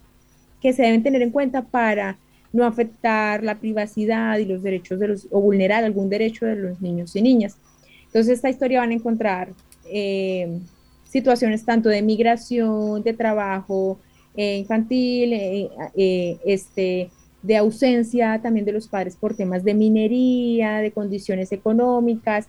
que 0.62 0.74
se 0.74 0.84
deben 0.84 1.04
tener 1.04 1.22
en 1.22 1.32
cuenta 1.32 1.64
para 1.64 2.18
no 2.52 2.66
afectar 2.66 3.44
la 3.44 3.60
privacidad 3.60 4.38
y 4.40 4.46
los 4.46 4.64
derechos 4.64 5.00
de 5.00 5.08
los, 5.08 5.28
o 5.32 5.42
vulnerar 5.42 5.84
algún 5.84 6.10
derecho 6.10 6.46
de 6.46 6.56
los 6.56 6.82
niños 6.82 7.16
y 7.16 7.22
niñas. 7.22 7.58
Entonces, 8.06 8.36
esta 8.36 8.50
historia 8.50 8.80
van 8.80 8.90
a 8.90 8.96
encontrar 8.96 9.50
eh, 9.86 10.60
situaciones 11.04 11.64
tanto 11.64 11.90
de 11.90 12.02
migración, 12.02 13.04
de 13.04 13.14
trabajo 13.14 14.00
eh, 14.36 14.58
infantil, 14.58 15.34
eh, 15.34 16.38
este, 16.46 17.10
de 17.44 17.58
ausencia 17.58 18.40
también 18.42 18.66
de 18.66 18.72
los 18.72 18.88
padres 18.88 19.16
por 19.16 19.36
temas 19.36 19.64
de 19.64 19.74
minería, 19.74 20.78
de 20.78 20.92
condiciones 20.92 21.52
económicas, 21.52 22.48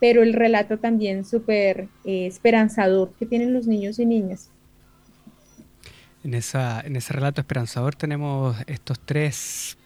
pero 0.00 0.24
el 0.24 0.32
relato 0.32 0.78
también 0.78 1.24
súper 1.24 1.86
esperanzador 2.04 3.12
que 3.16 3.26
tienen 3.26 3.54
los 3.54 3.68
niños 3.68 4.00
y 4.00 4.06
niñas. 4.06 4.50
En, 6.24 6.34
esa, 6.34 6.80
en 6.80 6.96
ese 6.96 7.12
relato 7.12 7.40
esperanzador 7.40 7.94
tenemos 7.94 8.56
estos 8.66 8.98
tres 9.00 9.78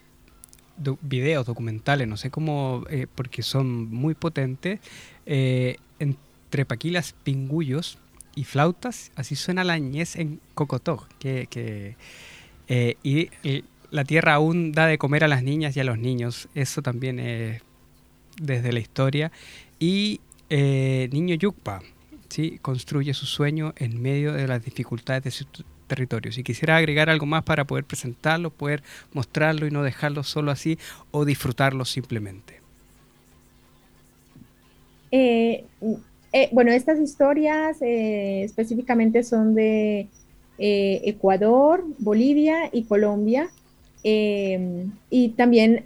videos 1.01 1.45
documentales, 1.45 2.07
no 2.07 2.17
sé 2.17 2.29
cómo, 2.29 2.83
eh, 2.89 3.07
porque 3.13 3.43
son 3.43 3.89
muy 3.91 4.15
potentes, 4.15 4.79
eh, 5.25 5.77
entre 5.99 6.65
paquilas, 6.65 7.13
pingullos 7.23 7.97
y 8.35 8.43
flautas, 8.43 9.11
así 9.15 9.35
suena 9.35 9.63
la 9.63 9.77
ñez 9.77 10.15
en 10.15 10.39
Cocotó, 10.55 11.07
que, 11.19 11.95
eh, 12.67 12.95
y 13.03 13.29
la 13.91 14.03
tierra 14.03 14.33
aún 14.33 14.71
da 14.71 14.87
de 14.87 14.97
comer 14.97 15.23
a 15.23 15.27
las 15.27 15.43
niñas 15.43 15.77
y 15.77 15.79
a 15.79 15.83
los 15.83 15.99
niños, 15.99 16.49
eso 16.55 16.81
también 16.81 17.19
es 17.19 17.61
desde 18.41 18.73
la 18.73 18.79
historia, 18.79 19.31
y 19.79 20.21
Niño 20.49 21.33
Yukpa, 21.35 21.81
¿sí? 22.29 22.59
construye 22.61 23.13
su 23.15 23.25
sueño 23.25 23.73
en 23.77 23.99
medio 23.99 24.33
de 24.33 24.47
las 24.47 24.63
dificultades 24.63 25.23
de 25.23 25.31
su, 25.31 25.45
territorios. 25.83 26.35
Si 26.35 26.43
quisiera 26.43 26.77
agregar 26.77 27.09
algo 27.09 27.25
más 27.25 27.43
para 27.43 27.65
poder 27.65 27.85
presentarlo, 27.85 28.49
poder 28.49 28.83
mostrarlo 29.13 29.67
y 29.67 29.71
no 29.71 29.83
dejarlo 29.83 30.23
solo 30.23 30.51
así 30.51 30.77
o 31.11 31.25
disfrutarlo 31.25 31.85
simplemente. 31.85 32.61
Eh, 35.11 35.63
eh, 36.31 36.49
bueno, 36.51 36.71
estas 36.71 36.99
historias 36.99 37.79
eh, 37.81 38.43
específicamente 38.43 39.23
son 39.23 39.53
de 39.53 40.07
Ecuador, 40.57 41.83
Bolivia 41.99 42.69
y 42.71 42.83
Colombia. 42.85 43.49
y 44.03 45.29
también 45.37 45.85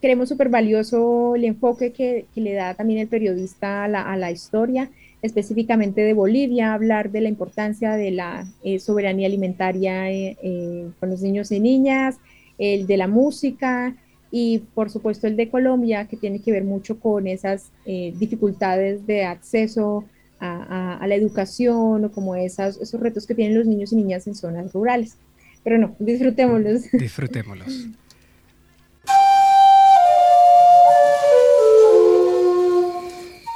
creemos 0.00 0.28
súper 0.28 0.48
valioso 0.48 1.36
el 1.36 1.44
enfoque 1.44 1.92
que, 1.92 2.26
le 2.34 2.54
da 2.54 2.74
también 2.74 3.00
el 3.00 3.08
periodista 3.08 3.84
a 3.84 4.16
la 4.16 4.30
historia 4.30 4.90
específicamente 5.22 6.00
de 6.00 6.14
Bolivia, 6.14 6.72
hablar 6.72 7.10
de 7.10 7.20
la 7.20 7.28
importancia 7.28 7.92
de 7.94 8.10
la 8.10 8.46
eh, 8.62 8.78
soberanía 8.78 9.26
alimentaria 9.26 10.10
eh, 10.10 10.36
eh, 10.42 10.90
con 10.98 11.10
los 11.10 11.20
niños 11.20 11.52
y 11.52 11.60
niñas, 11.60 12.16
el 12.58 12.86
de 12.86 12.96
la 12.96 13.08
música 13.08 13.94
y 14.30 14.58
por 14.74 14.90
supuesto 14.90 15.26
el 15.26 15.36
de 15.36 15.48
Colombia, 15.48 16.06
que 16.06 16.16
tiene 16.16 16.40
que 16.40 16.52
ver 16.52 16.64
mucho 16.64 17.00
con 17.00 17.26
esas 17.26 17.72
dificultades 17.84 19.04
de 19.06 19.24
acceso 19.24 20.04
a, 20.38 21.04
la 21.06 21.14
educación 21.16 22.04
o 22.04 22.12
como 22.12 22.36
esas, 22.36 22.76
esos 22.76 23.00
retos 23.00 23.26
que 23.26 23.34
tienen 23.34 23.58
los 23.58 23.66
niños 23.66 23.92
y 23.92 23.96
niñas 23.96 24.28
en 24.28 24.36
zonas 24.36 24.72
rurales. 24.72 25.16
Pero 25.64 25.78
no, 25.78 25.96
disfrutémoslos. 25.98 26.92
Disfrutémoslos. 26.92 27.88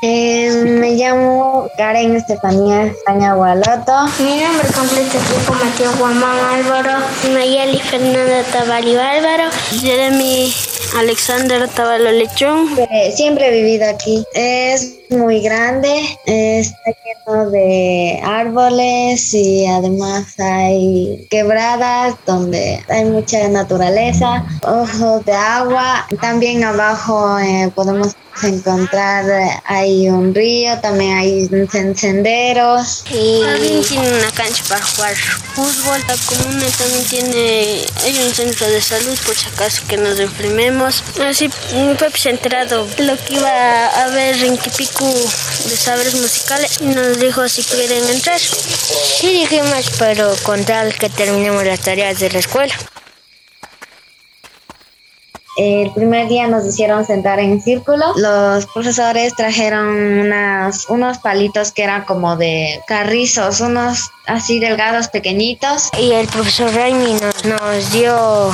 Eh, 0.07 0.51
me 0.67 0.97
llamo 0.97 1.67
Karen 1.79 2.15
Estefanía 2.15 2.89
España 2.89 3.33
Gualoto. 3.33 4.05
Mi 4.19 4.39
nombre 4.39 4.69
completo 4.77 5.17
es 5.17 5.49
Matías 5.49 5.99
Guamán 5.99 6.39
Álvaro. 6.41 6.99
Nayeli 7.33 7.79
Fernanda 7.79 8.43
Tavalio 8.53 9.01
Álvaro. 9.01 9.45
Jeremy 9.81 10.53
Alexander 10.99 11.67
Tabalo 11.71 12.13
Lechón. 12.13 12.69
Siempre 13.15 13.49
he 13.49 13.63
vivido 13.63 13.89
aquí. 13.89 14.27
Es 14.35 14.93
muy 15.11 15.41
grande, 15.41 16.03
está 16.27 16.91
lleno 17.05 17.51
de 17.51 18.21
árboles 18.25 19.35
y 19.35 19.67
además 19.67 20.39
hay 20.39 21.27
quebradas 21.31 22.15
donde 22.27 22.83
hay 22.89 23.05
mucha 23.05 23.49
naturaleza, 23.49 24.45
ojos 24.63 25.25
de 25.25 25.33
agua. 25.33 26.07
También 26.21 26.65
abajo 26.65 27.39
eh, 27.39 27.71
podemos 27.75 28.17
encontrar, 28.43 29.25
hay 29.65 30.09
un 30.09 30.35
río, 30.35 30.79
también 30.81 31.17
hay 31.17 31.49
senderos. 31.95 33.05
Y 33.11 33.43
también 33.43 33.83
tiene 33.83 34.09
una 34.09 34.31
cancha 34.33 34.65
para 34.69 34.85
jugar 34.85 35.15
fútbol. 35.15 36.01
La 36.09 36.17
comuna 36.27 36.67
también 36.77 37.05
tiene, 37.05 37.87
hay 38.03 38.23
un 38.27 38.35
centro 38.35 38.67
de 38.67 38.81
salud 38.81 39.17
por 39.25 39.37
si 39.37 39.47
acaso 39.49 39.83
que 39.89 39.97
nos 39.97 40.19
enfermemos. 40.19 41.03
Así 41.21 41.51
enterado 42.31 42.87
de 42.87 43.05
lo 43.05 43.17
que 43.17 43.35
iba 43.35 43.51
a 43.51 44.05
haber 44.05 44.43
en 44.43 44.57
De 45.01 45.77
saberes 45.77 46.15
musicales 46.15 46.79
y 46.81 46.85
nos 46.87 47.19
dijo 47.19 47.49
si 47.49 47.65
quieren 47.65 48.09
entrar. 48.09 48.39
Sí 48.39 49.29
dijimos, 49.29 49.91
pero 49.99 50.33
con 50.45 50.65
tal 50.65 50.95
que 50.95 51.11
terminemos 51.11 51.65
las 51.65 51.81
tareas 51.81 52.21
de 52.21 52.31
la 52.31 52.39
escuela. 52.39 52.75
El 55.57 55.93
primer 55.93 56.29
día 56.29 56.49
nos 56.49 56.67
hicieron 56.67 57.07
sentar 57.07 57.39
en 57.39 57.63
círculo. 57.63 58.13
Los 58.17 58.67
profesores 58.67 59.35
trajeron 59.37 59.87
unas, 59.89 60.89
unos 60.89 61.19
palitos 61.19 61.71
que 61.71 61.85
eran 61.85 62.05
como 62.05 62.37
de 62.37 62.81
carrizos, 62.87 63.61
unos 63.61 64.11
así 64.27 64.59
delgados, 64.59 65.09
pequeñitos. 65.09 65.91
Y 65.99 66.13
el 66.13 66.27
profesor 66.27 66.75
Raimi 66.75 67.15
nos, 67.15 67.45
nos 67.45 67.93
dio 67.93 68.51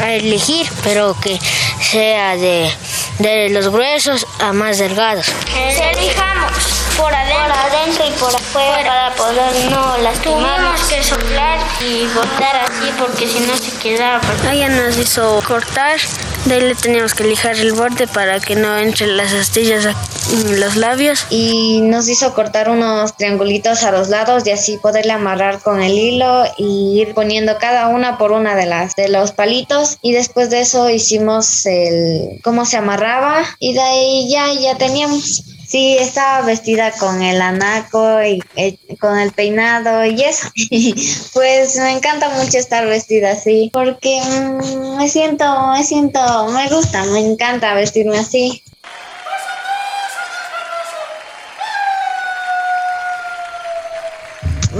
a 0.00 0.12
elegir, 0.12 0.66
pero 0.82 1.14
que 1.20 1.38
sea 1.80 2.36
de, 2.36 2.70
de 3.18 3.50
los 3.50 3.68
gruesos 3.68 4.26
a 4.40 4.52
más 4.52 4.78
delgados. 4.78 5.26
Elijamos 5.54 6.80
por 6.96 7.14
adentro, 7.14 8.04
y 8.06 8.10
por 8.18 8.34
afuera 8.34 8.84
para 8.84 9.14
poder 9.14 9.70
no 9.70 9.96
lastimarnos. 9.98 10.80
Tuvimos 10.80 10.88
que 10.88 11.02
soplar 11.02 11.58
y 11.80 12.04
cortar 12.06 12.56
así 12.56 12.90
porque 12.98 13.26
si 13.26 13.40
no 13.40 13.56
se 13.56 13.70
quedaba. 13.78 14.20
Ella 14.50 14.68
nos 14.68 14.96
hizo 14.96 15.42
cortar 15.46 15.98
de 16.46 16.54
ahí 16.54 16.60
le 16.60 16.74
teníamos 16.74 17.14
que 17.14 17.24
lijar 17.24 17.56
el 17.56 17.72
borde 17.72 18.06
para 18.06 18.40
que 18.40 18.56
no 18.56 18.76
entre 18.78 19.06
las 19.06 19.32
astillas 19.32 19.86
en 20.32 20.60
los 20.60 20.76
labios. 20.76 21.26
Y 21.30 21.80
nos 21.82 22.08
hizo 22.08 22.34
cortar 22.34 22.70
unos 22.70 23.16
triangulitos 23.16 23.82
a 23.84 23.92
los 23.92 24.08
lados 24.08 24.46
y 24.46 24.50
así 24.50 24.78
poderle 24.78 25.12
amarrar 25.12 25.60
con 25.60 25.82
el 25.82 25.92
hilo 25.98 26.44
y 26.56 27.00
ir 27.00 27.14
poniendo 27.14 27.58
cada 27.58 27.88
una 27.88 28.18
por 28.18 28.32
una 28.32 28.56
de 28.56 28.66
las 28.66 28.94
de 28.96 29.08
los 29.08 29.32
palitos. 29.32 29.98
Y 30.02 30.12
después 30.12 30.50
de 30.50 30.60
eso 30.60 30.88
hicimos 30.88 31.66
el 31.66 32.40
cómo 32.42 32.64
se 32.64 32.76
amarraba 32.76 33.44
y 33.58 33.74
de 33.74 33.80
ahí 33.80 34.30
ya 34.30 34.52
ya 34.52 34.76
teníamos. 34.76 35.44
Sí, 35.70 35.96
estaba 36.00 36.44
vestida 36.44 36.90
con 36.98 37.22
el 37.22 37.40
anaco 37.40 38.20
y 38.24 38.42
eh, 38.56 38.76
con 38.98 39.16
el 39.16 39.30
peinado 39.30 40.04
y 40.04 40.20
eso. 40.20 40.48
pues 41.32 41.76
me 41.76 41.92
encanta 41.92 42.28
mucho 42.30 42.58
estar 42.58 42.84
vestida 42.88 43.30
así 43.30 43.70
porque 43.72 44.20
mm, 44.20 44.96
me 44.96 45.08
siento, 45.08 45.44
me 45.68 45.84
siento, 45.84 46.20
me 46.48 46.68
gusta, 46.70 47.04
me 47.04 47.20
encanta 47.20 47.72
vestirme 47.74 48.18
así. 48.18 48.64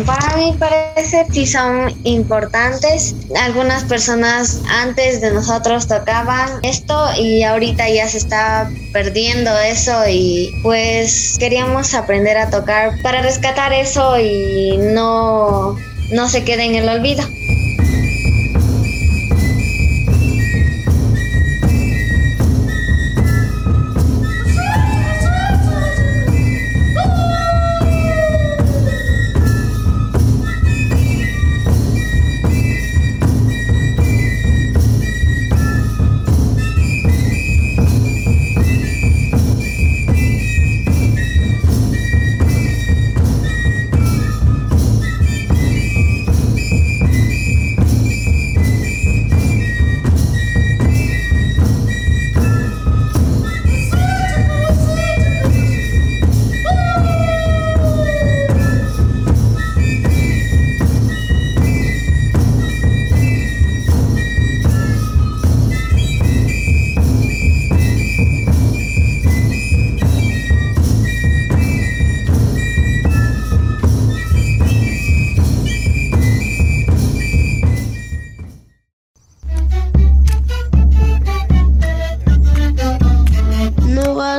Para 0.07 0.37
mí 0.37 0.55
parece 0.59 1.27
que 1.33 1.47
son 1.47 1.93
importantes. 2.05 3.15
Algunas 3.41 3.85
personas 3.85 4.61
antes 4.69 5.21
de 5.21 5.33
nosotros 5.33 5.87
tocaban 5.87 6.49
esto 6.63 6.95
y 7.19 7.43
ahorita 7.43 7.89
ya 7.89 8.09
se 8.09 8.19
está 8.19 8.71
perdiendo 8.93 9.51
eso 9.59 10.09
y 10.09 10.51
pues 10.63 11.37
queríamos 11.39 11.95
aprender 11.95 12.37
a 12.37 12.51
tocar 12.51 12.93
para 13.03 13.23
rescatar 13.23 13.73
eso 13.73 14.19
y 14.19 14.77
no, 14.79 15.77
no 16.13 16.29
se 16.29 16.45
quede 16.45 16.65
en 16.65 16.77
el 16.77 16.89
olvido. 16.89 17.25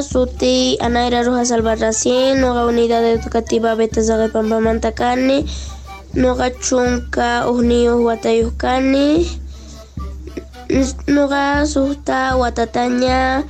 Inti 0.02 0.78
Anaira 0.82 1.22
Rojas 1.24 1.52
Albarracín, 1.52 2.42
Nuga 2.42 2.66
Unidad 2.66 3.06
Educativa 3.06 3.76
Beta 3.76 4.02
Pampamantacani, 4.34 5.46
Nuga 6.14 6.50
Chunka 6.50 7.46
Unios 7.48 8.02
Watayucani, 8.02 9.30
Nuga 11.06 11.66
Susta 11.68 12.36
Watataña, 12.36 13.46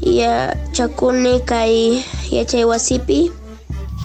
Ya 0.00 0.56
Chakuni 0.72 1.40
Kai 1.46 2.02
Yachay 2.30 2.64
Wasipi. 2.64 3.30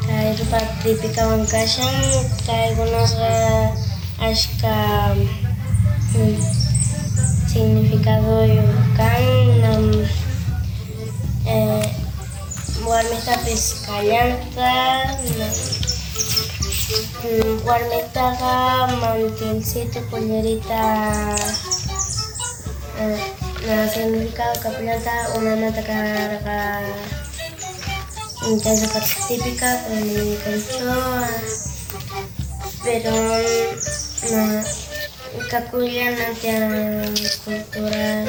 Kai 0.05 0.37
rupa 0.37 0.59
típica 0.83 1.25
wankashan, 1.27 1.97
kai 2.45 2.75
gunasga 2.77 3.73
ashka 4.21 5.15
significado 7.49 8.45
yukan 8.45 9.56
eh, 11.47 11.87
warmitapis 12.83 13.87
kallanta 13.87 14.75
warmitaqa 17.67 18.55
mantilcito 18.99 19.99
pollerita 20.11 20.83
eh, 22.99 23.19
significado 23.91 24.55
kapillanta 24.63 25.15
unanata 25.39 25.81
karqa 25.83 26.59
intensa 28.47 28.87
parte 28.93 29.15
típica 29.27 29.69
con 29.83 29.99
mi 30.07 30.35
concho 30.43 30.95
pero 32.83 33.15
na 34.31 34.63
kakuya 35.51 36.07
nanti 36.15 36.47
cultural 37.43 38.27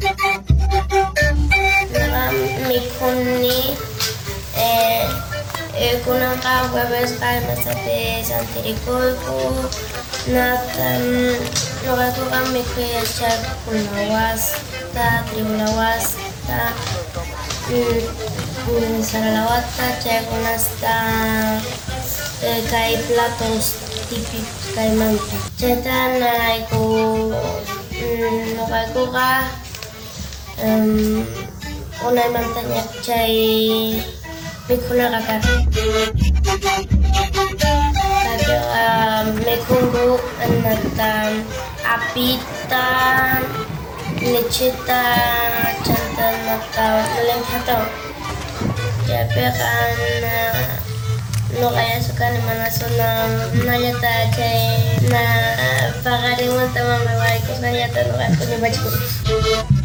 mikuni 0.00 1.69
kay 7.18 7.38
masate 7.46 8.22
santirikoyku 8.22 9.66
nakan 10.30 11.02
nogatuka 11.82 12.38
mikuya 12.54 13.02
chak 13.02 13.40
kunawasta 13.66 15.24
triulawasta 15.30 16.60
mm, 17.70 19.02
saralawata 19.02 19.86
chay 20.02 20.20
kunasta 20.30 20.96
platos 23.06 23.66
manta 24.94 25.36
chayta 25.58 25.98
ওনার 32.06 32.28
মাথায় 32.32 32.80
চাই 33.04 33.36
tapi 34.70 34.76
কাকা 34.86 35.36
mekunggu 39.42 40.16
enetan 40.40 41.42
apitan 41.82 43.42
licitan 44.22 45.74
cantan 45.82 46.34
atau 46.46 46.94
meleng 47.18 47.42
ya, 49.10 49.26
tapi 49.26 49.42
kan 49.58 49.96
eh, 50.22 50.70
no 51.58 51.74
kaya 51.74 51.98
suka 51.98 52.30
ni 52.30 52.40
mana 52.46 52.70
sunang 52.70 53.30
cai 54.30 54.70
na 55.10 55.26
pagarimu 56.06 56.62
tamang 56.70 57.02
bawa 57.02 57.28
ikut 57.42 57.58
nalita 57.58 58.00
no 58.06 58.14
aku 58.14 58.42
ni 58.46 59.79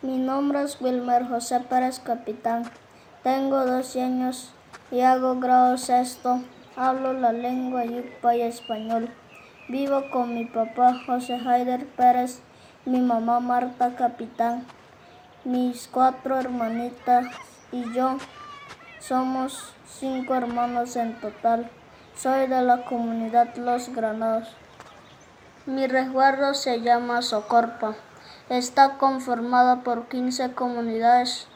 Mi 0.00 0.16
nombre 0.16 0.62
es 0.62 0.80
Wilmer 0.80 1.28
José 1.28 1.60
Pérez 1.60 1.98
Capitán. 1.98 2.64
Tengo 3.28 3.66
12 3.66 4.00
años 4.00 4.54
y 4.90 5.02
hago 5.02 5.38
grado 5.38 5.76
sexto. 5.76 6.40
Hablo 6.76 7.12
la 7.12 7.30
lengua 7.30 7.84
yucpa 7.84 8.34
y 8.34 8.40
español. 8.40 9.10
Vivo 9.68 10.04
con 10.10 10.32
mi 10.32 10.46
papá 10.46 10.94
José 11.04 11.34
Haider 11.34 11.84
Pérez, 11.88 12.40
mi 12.86 13.02
mamá 13.02 13.40
Marta 13.40 13.96
Capitán, 13.96 14.64
mis 15.44 15.88
cuatro 15.88 16.38
hermanitas 16.38 17.26
y 17.70 17.92
yo. 17.92 18.16
Somos 18.98 19.74
cinco 19.86 20.34
hermanos 20.34 20.96
en 20.96 21.20
total. 21.20 21.68
Soy 22.16 22.46
de 22.46 22.62
la 22.62 22.86
comunidad 22.86 23.54
Los 23.56 23.90
Granados. 23.90 24.48
Mi 25.66 25.86
resguardo 25.86 26.54
se 26.54 26.80
llama 26.80 27.20
Socorpa. 27.20 27.94
Está 28.48 28.96
conformada 28.96 29.82
por 29.82 30.08
15 30.08 30.54
comunidades. 30.54 31.46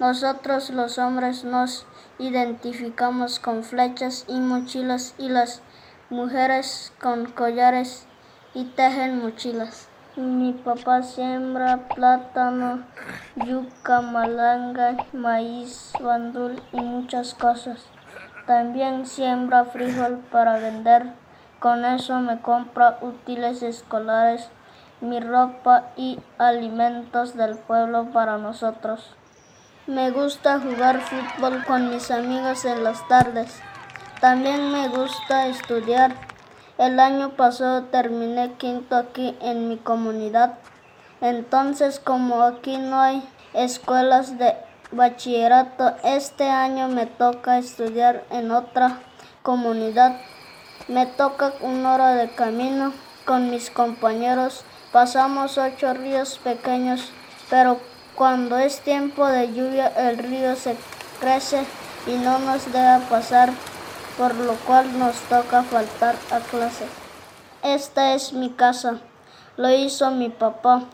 Nosotros 0.00 0.70
los 0.70 0.96
hombres 0.96 1.44
nos 1.44 1.84
identificamos 2.18 3.38
con 3.38 3.62
flechas 3.62 4.24
y 4.28 4.40
mochilas 4.40 5.14
y 5.18 5.28
las 5.28 5.60
mujeres 6.08 6.90
con 6.98 7.26
collares 7.26 8.06
y 8.54 8.64
tejen 8.64 9.22
mochilas. 9.22 9.88
Mi 10.16 10.54
papá 10.54 11.02
siembra 11.02 11.86
plátano, 11.94 12.82
yuca, 13.36 14.00
malanga, 14.00 14.96
maíz, 15.12 15.92
bandul 16.02 16.62
y 16.72 16.80
muchas 16.80 17.34
cosas. 17.34 17.84
También 18.46 19.04
siembra 19.04 19.66
frijol 19.66 20.16
para 20.32 20.58
vender. 20.58 21.12
Con 21.58 21.84
eso 21.84 22.18
me 22.20 22.40
compra 22.40 22.98
útiles 23.02 23.62
escolares 23.62 24.48
mi 25.02 25.20
ropa 25.20 25.92
y 25.96 26.18
alimentos 26.38 27.36
del 27.36 27.56
pueblo 27.56 28.12
para 28.12 28.38
nosotros. 28.38 29.14
Me 29.86 30.10
gusta 30.10 30.60
jugar 30.60 31.00
fútbol 31.00 31.64
con 31.64 31.90
mis 31.90 32.10
amigos 32.10 32.64
en 32.64 32.84
las 32.84 33.06
tardes. 33.08 33.60
También 34.20 34.72
me 34.72 34.88
gusta 34.88 35.46
estudiar. 35.46 36.14
El 36.78 37.00
año 37.00 37.30
pasado 37.30 37.84
terminé 37.84 38.52
quinto 38.54 38.96
aquí 38.96 39.36
en 39.40 39.68
mi 39.68 39.76
comunidad. 39.76 40.58
Entonces, 41.20 41.98
como 41.98 42.42
aquí 42.42 42.76
no 42.76 43.00
hay 43.00 43.22
escuelas 43.54 44.38
de 44.38 44.54
bachillerato, 44.92 45.94
este 46.04 46.48
año 46.48 46.88
me 46.88 47.06
toca 47.06 47.58
estudiar 47.58 48.24
en 48.30 48.50
otra 48.50 48.98
comunidad. 49.42 50.20
Me 50.88 51.06
toca 51.06 51.52
una 51.60 51.94
hora 51.94 52.14
de 52.14 52.30
camino 52.30 52.92
con 53.24 53.50
mis 53.50 53.70
compañeros 53.70 54.64
Pasamos 54.92 55.56
ocho 55.56 55.94
ríos 55.94 56.40
pequeños, 56.42 57.12
pero 57.48 57.78
cuando 58.14 58.58
es 58.58 58.80
tiempo 58.80 59.26
de 59.26 59.52
lluvia 59.52 59.88
el 59.88 60.18
río 60.18 60.56
se 60.56 60.76
crece 61.20 61.64
y 62.06 62.12
no 62.12 62.38
nos 62.38 62.72
deja 62.72 63.00
pasar, 63.08 63.50
por 64.16 64.34
lo 64.34 64.54
cual 64.66 64.98
nos 64.98 65.16
toca 65.28 65.62
faltar 65.62 66.16
a 66.30 66.40
clase. 66.40 66.86
Esta 67.62 68.14
es 68.14 68.32
mi 68.32 68.50
casa, 68.50 68.98
lo 69.56 69.70
hizo 69.70 70.10
mi 70.10 70.28
papá. 70.30 70.84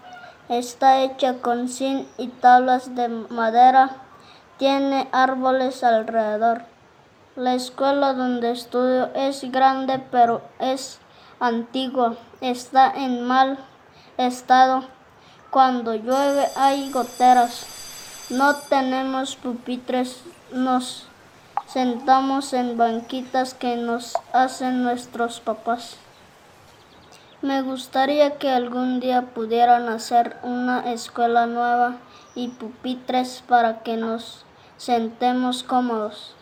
Está 0.48 1.00
hecha 1.00 1.38
con 1.40 1.68
zinc 1.68 2.06
y 2.18 2.28
tablas 2.28 2.94
de 2.94 3.08
madera. 3.08 3.96
Tiene 4.58 5.08
árboles 5.12 5.82
alrededor. 5.82 6.62
La 7.34 7.54
escuela 7.54 8.14
donde 8.14 8.52
estudio 8.52 9.10
es 9.14 9.50
grande 9.50 9.98
pero 10.10 10.42
es 10.58 11.00
antigua. 11.40 12.16
Está 12.40 12.90
en 12.90 13.26
mal 13.26 13.58
estado. 14.16 14.84
Cuando 15.56 15.94
llueve 15.94 16.48
hay 16.54 16.90
goteras. 16.90 17.64
No 18.28 18.56
tenemos 18.56 19.36
pupitres. 19.36 20.22
Nos 20.52 21.06
sentamos 21.66 22.52
en 22.52 22.76
banquitas 22.76 23.54
que 23.54 23.76
nos 23.76 24.12
hacen 24.34 24.82
nuestros 24.82 25.40
papás. 25.40 25.96
Me 27.40 27.62
gustaría 27.62 28.36
que 28.36 28.50
algún 28.50 29.00
día 29.00 29.22
pudieran 29.22 29.88
hacer 29.88 30.36
una 30.42 30.92
escuela 30.92 31.46
nueva 31.46 31.96
y 32.34 32.48
pupitres 32.48 33.42
para 33.48 33.82
que 33.82 33.96
nos 33.96 34.44
sentemos 34.76 35.62
cómodos. 35.62 36.35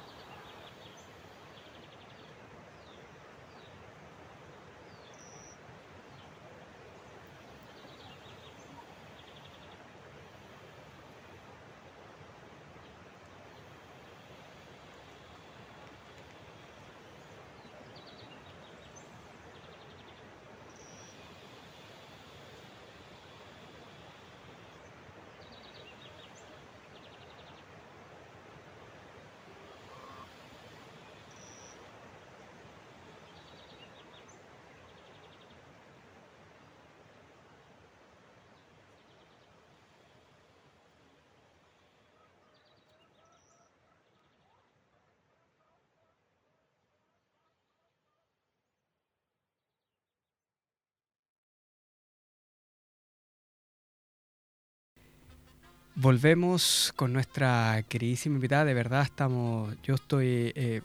Volvemos 55.97 56.93
con 56.97 57.13
nuestra 57.13 57.85
queridísima 57.89 58.35
invitada. 58.35 58.65
De 58.65 58.75
verdad 58.75 59.03
estamos, 59.03 59.77
yo 59.85 59.95
estoy 59.95 60.53
eh, 60.57 60.83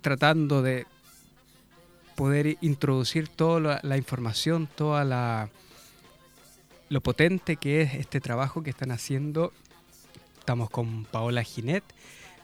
tratando 0.00 0.60
de 0.60 0.86
poder 2.16 2.58
introducir 2.62 3.28
toda 3.28 3.80
la, 3.80 3.96
información, 3.96 4.66
toda 4.66 5.04
la 5.04 5.50
lo 6.88 7.00
potente 7.00 7.56
que 7.56 7.82
es 7.82 7.94
este 7.94 8.20
trabajo 8.20 8.64
que 8.64 8.70
están 8.70 8.90
haciendo. 8.90 9.52
Estamos 10.40 10.68
con 10.68 11.04
Paola 11.04 11.44
Ginet 11.44 11.84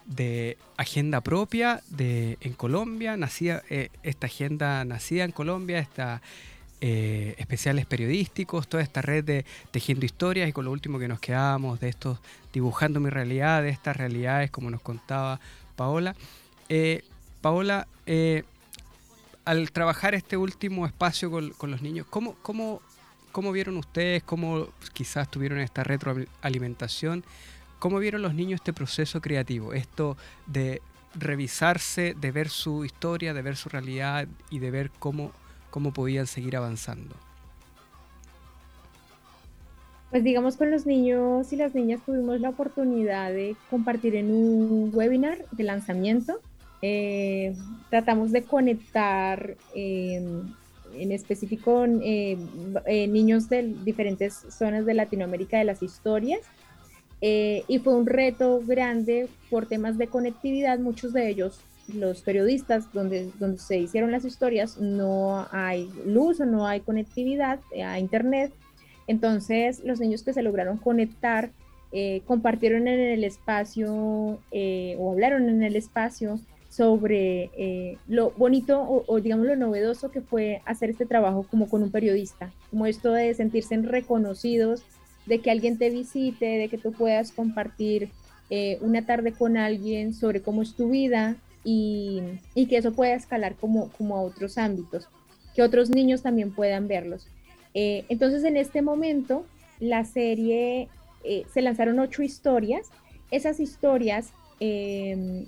de 0.07 0.59
Agenda 0.77 1.23
Propia 1.23 1.83
de, 1.91 2.39
en 2.41 2.53
Colombia. 2.53 3.17
Nacía, 3.17 3.65
eh, 3.69 3.91
esta 4.05 4.29
agenda 4.29 4.85
nacida 4.85 5.25
en 5.25 5.33
Colombia, 5.33 5.81
esta 5.81 6.23
eh, 6.81 7.35
especiales 7.39 7.87
periodísticos, 7.87 8.69
toda 8.69 8.83
esta 8.83 9.03
red 9.03 9.25
de 9.25 9.45
tejiendo 9.73 10.07
historias 10.07 10.49
y 10.49 10.53
con 10.53 10.65
lo 10.65 10.71
último 10.71 11.01
que 11.01 11.09
nos 11.09 11.19
quedamos 11.19 11.81
de 11.81 11.89
estos 11.89 12.21
dibujando 12.53 13.01
mi 13.01 13.11
realidad, 13.11 13.63
de 13.63 13.71
estas 13.71 13.97
realidades 13.97 14.53
como 14.53 14.71
nos 14.71 14.81
contaba 14.81 15.41
Paola. 15.75 16.15
Eh, 16.69 17.03
Paola, 17.41 17.89
eh, 18.07 18.45
al 19.45 19.73
trabajar 19.73 20.15
este 20.15 20.37
último 20.37 20.87
espacio 20.87 21.31
con, 21.31 21.71
los 21.71 21.83
niños, 21.83 22.07
¿cómo, 22.09 22.35
cómo, 22.43 22.81
cómo 23.33 23.51
vieron 23.51 23.77
ustedes, 23.77 24.23
cómo 24.23 24.69
quizás 24.93 25.29
tuvieron 25.31 25.59
esta 25.59 25.83
retroalimentación? 25.83 27.25
¿Cómo 27.79 27.99
vieron 27.99 28.23
los 28.23 28.35
niños 28.35 28.61
este 28.61 28.73
proceso 28.73 29.21
creativo? 29.21 29.73
Esto 29.73 30.17
de 30.47 30.81
revisarse, 31.15 32.15
de 32.21 32.31
ver 32.31 32.49
su 32.49 32.85
historia, 32.85 33.35
de 33.35 33.43
ver 33.43 33.57
su 33.57 33.69
realidad 33.69 34.29
y 34.51 34.59
de 34.61 34.71
ver 34.71 34.91
cómo 34.99 35.33
cómo 35.71 35.93
podían 35.93 36.27
seguir 36.27 36.57
avanzando? 36.57 37.15
Pues 40.11 40.25
digamos 40.25 40.57
con 40.57 40.71
los 40.71 40.87
niños 40.87 41.53
y 41.53 41.57
las 41.57 41.75
niñas 41.75 42.01
tuvimos 42.05 42.41
la 42.41 42.49
oportunidad 42.49 43.31
de 43.31 43.57
compartir 43.69 44.17
en 44.17 44.31
un 44.31 44.91
webinar 44.95 45.45
de 45.53 45.65
lanzamiento. 45.65 46.41
Eh, 46.81 47.55
tratamos 47.91 48.33
de 48.33 48.43
conectar 48.43 49.57
em, 49.75 50.55
en 50.95 51.13
específico 51.13 51.85
eh, 51.85 52.39
eh, 52.87 53.07
niños 53.09 53.51
de 53.51 53.75
diferentes 53.85 54.47
zonas 54.49 54.87
de 54.87 54.95
Latinoamérica 54.95 55.59
de 55.59 55.65
las 55.65 55.83
historias. 55.83 56.41
y 57.21 57.79
fue 57.81 57.95
un 57.95 58.07
reto 58.07 58.63
grande 58.65 59.29
por 59.51 59.67
temas 59.67 59.99
de 59.99 60.07
conectividad, 60.07 60.79
muchos 60.79 61.13
de 61.13 61.29
ellos 61.29 61.61
los 61.95 62.23
periodistas 62.23 62.93
donde, 62.93 63.31
donde 63.39 63.59
se 63.59 63.79
hicieron 63.79 64.13
las 64.13 64.25
historias 64.25 64.79
no 64.79 65.47
hay 65.51 65.91
luz 66.05 66.41
o 66.41 66.47
no 66.47 66.67
hay 66.67 66.81
conectividad 66.81 67.61
a 67.85 67.99
internet. 67.99 68.53
Entonces 69.07 69.83
los 69.85 70.01
niños 70.01 70.23
que 70.23 70.33
se 70.33 70.43
lograron 70.43 70.77
conectar 70.77 71.51
eh, 71.91 72.21
compartieron 72.27 72.87
en 72.87 73.01
el 73.01 73.25
espacio 73.25 74.39
eh, 74.51 74.95
o 74.99 75.13
hablaron 75.13 75.49
en 75.49 75.63
el 75.63 75.75
espacio 75.75 76.39
sobre 76.69 77.51
eh, 77.57 77.97
lo 78.07 78.31
bonito 78.33 78.83
o, 78.83 79.05
o, 79.07 79.21
digamos 79.23 79.47
lo 79.47 79.57
novedoso 79.57 80.11
que 80.11 80.21
fue 80.21 80.61
hacer 80.67 80.91
este 80.91 81.07
trabajo 81.07 81.47
como 81.51 81.67
con 81.67 81.83
un 81.83 81.91
periodista, 81.91 82.53
como 82.69 82.85
esto 82.85 83.13
de 83.13 83.33
sentirse 83.33 83.75
reconocidos, 83.79 84.83
de 85.25 85.39
que 85.39 85.51
alguien 85.51 85.79
te 85.79 85.89
visite, 85.89 86.45
de 86.45 86.69
que 86.69 86.77
tú 86.77 86.93
puedas 86.93 87.33
compartir 87.33 88.11
una 88.81 89.05
tarde 89.05 89.33
con 89.33 89.59
alguien 89.59 90.15
sobre 90.15 90.41
cómo 90.41 90.63
es 90.63 90.75
tu 90.75 90.89
vida, 90.89 91.37
y, 91.65 92.67
que 92.69 92.77
eso 92.77 92.93
pueda 92.93 93.15
escalar 93.15 93.55
como, 93.57 93.91
a 94.17 94.21
otros 94.23 94.59
ámbitos, 94.59 95.09
que 95.55 95.63
otros 95.63 95.91
niños 95.91 96.23
también 96.23 96.53
puedan 96.53 96.89
verlos. 96.89 97.27
Eh, 97.75 98.05
entonces, 98.09 98.45
en 98.45 98.57
este 98.57 98.83
momento, 98.83 99.45
la 99.81 100.05
serie, 100.05 100.89
eh, 101.25 101.45
se 101.53 101.63
lanzaron 101.63 101.99
ocho 101.99 102.23
historias. 102.23 102.89
Esas 103.31 103.61
historias, 103.61 104.33
em, 104.61 105.47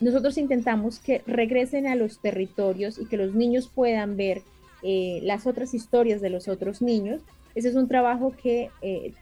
nosotros 0.00 0.38
intentamos 0.38 0.98
que 0.98 1.22
regresen 1.26 1.86
a 1.86 1.94
los 1.94 2.20
territorios 2.20 2.98
y 2.98 3.06
que 3.06 3.16
los 3.16 3.34
niños 3.34 3.68
puedan 3.68 4.16
ver 4.16 4.42
eh, 4.82 5.20
las 5.22 5.46
otras 5.46 5.74
historias 5.74 6.20
de 6.20 6.30
los 6.30 6.48
otros 6.48 6.80
niños. 6.82 7.20
Ese 7.54 7.68
es 7.68 7.74
un 7.74 7.88
trabajo 7.88 8.32
que 8.40 8.70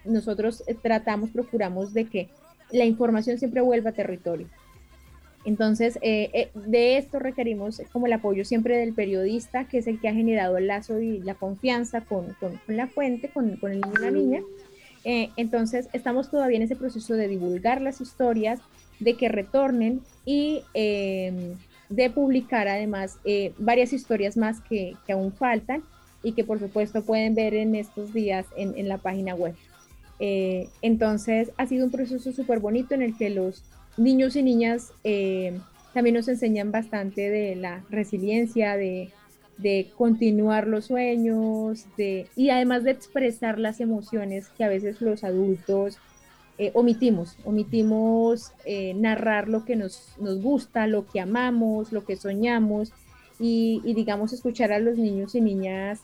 nosotros 0.05 0.63
tratamos, 0.83 1.31
procuramos 1.31 1.95
de 1.95 2.05
que 2.05 2.29
la 2.71 2.85
información 2.85 3.39
siempre 3.39 3.63
vuelva 3.63 3.91
a 3.91 3.95
territorio. 3.95 4.49
Entonces, 5.49 5.99
eh, 6.03 6.29
eh, 6.35 6.51
de 6.55 6.99
esto 6.99 7.19
requerimos 7.19 7.81
como 7.91 8.05
el 8.05 8.13
apoyo 8.13 8.45
siempre 8.45 8.77
del 8.77 8.93
periodista, 8.93 9.65
que 9.67 9.79
es 9.79 9.87
el 9.87 9.99
que 9.99 10.09
ha 10.09 10.13
generado 10.13 10.59
el 10.59 10.67
lazo 10.67 11.01
y 11.01 11.21
la 11.21 11.37
confianza 11.37 12.03
con, 12.03 12.37
la 12.67 12.87
fuente, 12.87 13.31
con, 13.31 13.59
el 13.63 13.81
niño 13.81 13.95
la 13.99 14.11
niña. 14.11 14.43
Eh, 15.05 15.31
entonces, 15.39 15.89
estamos 15.95 16.31
todavía 16.31 16.59
en 16.59 16.65
ese 16.65 16.77
proceso 16.77 17.15
de 17.15 17.29
divulgar 17.29 17.81
las 17.81 18.03
historias, 18.03 18.61
de 19.01 19.15
que 19.15 19.31
retornen 19.31 20.03
y 20.27 20.65
em, 20.75 21.55
de 21.89 22.11
publicar 22.11 22.69
además 22.69 23.17
varias 23.57 23.95
historias 23.95 24.37
más 24.37 24.61
que, 24.61 24.97
aún 25.09 25.33
faltan 25.33 25.83
y 26.23 26.33
que 26.33 26.45
por 26.45 26.59
supuesto 26.59 27.01
pueden 27.01 27.35
ver 27.35 27.55
en 27.55 27.75
estos 27.75 28.13
días 28.13 28.45
en, 28.55 28.77
en 28.77 28.87
la 28.87 28.99
página 28.99 29.35
web. 29.35 29.55
entonces, 30.21 31.53
ha 31.57 31.67
sido 31.67 31.87
un 31.87 31.91
proceso 31.91 32.33
súper 32.33 32.59
bonito 32.59 32.95
en 32.95 33.01
el 33.01 33.17
que 33.17 33.31
los 33.31 33.65
niños 33.99 34.37
y 34.37 34.43
niñas 34.43 34.93
eh, 35.05 35.59
también 35.93 36.15
nos 36.15 36.29
enseñan 36.29 36.71
bastante 36.71 37.29
de 37.29 37.57
la 37.57 37.85
resiliencia, 37.91 38.77
de, 38.77 39.11
continuar 39.97 40.69
los 40.69 40.87
sueños, 40.87 41.87
de, 41.97 42.29
y 42.37 42.51
además 42.51 42.85
de 42.85 42.93
expresar 42.93 43.59
las 43.59 43.81
emociones 43.81 44.49
que 44.51 44.63
a 44.63 44.69
veces 44.69 45.01
los 45.01 45.25
adultos 45.25 45.99
eh, 46.59 46.71
omitimos, 46.75 47.37
omitimos 47.45 48.53
eh, 48.65 48.95
narrar 48.95 49.49
lo 49.49 49.65
que 49.65 49.75
nos, 49.75 50.15
gusta, 50.19 50.87
lo 50.87 51.07
que 51.07 51.21
amamos, 51.21 51.93
lo 51.93 52.05
que 52.05 52.17
soñamos, 52.17 52.93
y, 53.41 53.81
digamos 53.95 54.33
escuchar 54.33 54.73
a 54.73 54.79
los 54.79 54.97
niños 54.97 55.35
y 55.35 55.41
niñas 55.41 56.01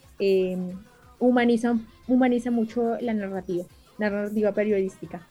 humaniza, 1.18 1.78
humaniza 2.06 2.50
mucho 2.50 2.96
la 3.00 3.14
narrativa, 3.14 3.64
narrativa 3.98 4.52
periodística 4.52 5.28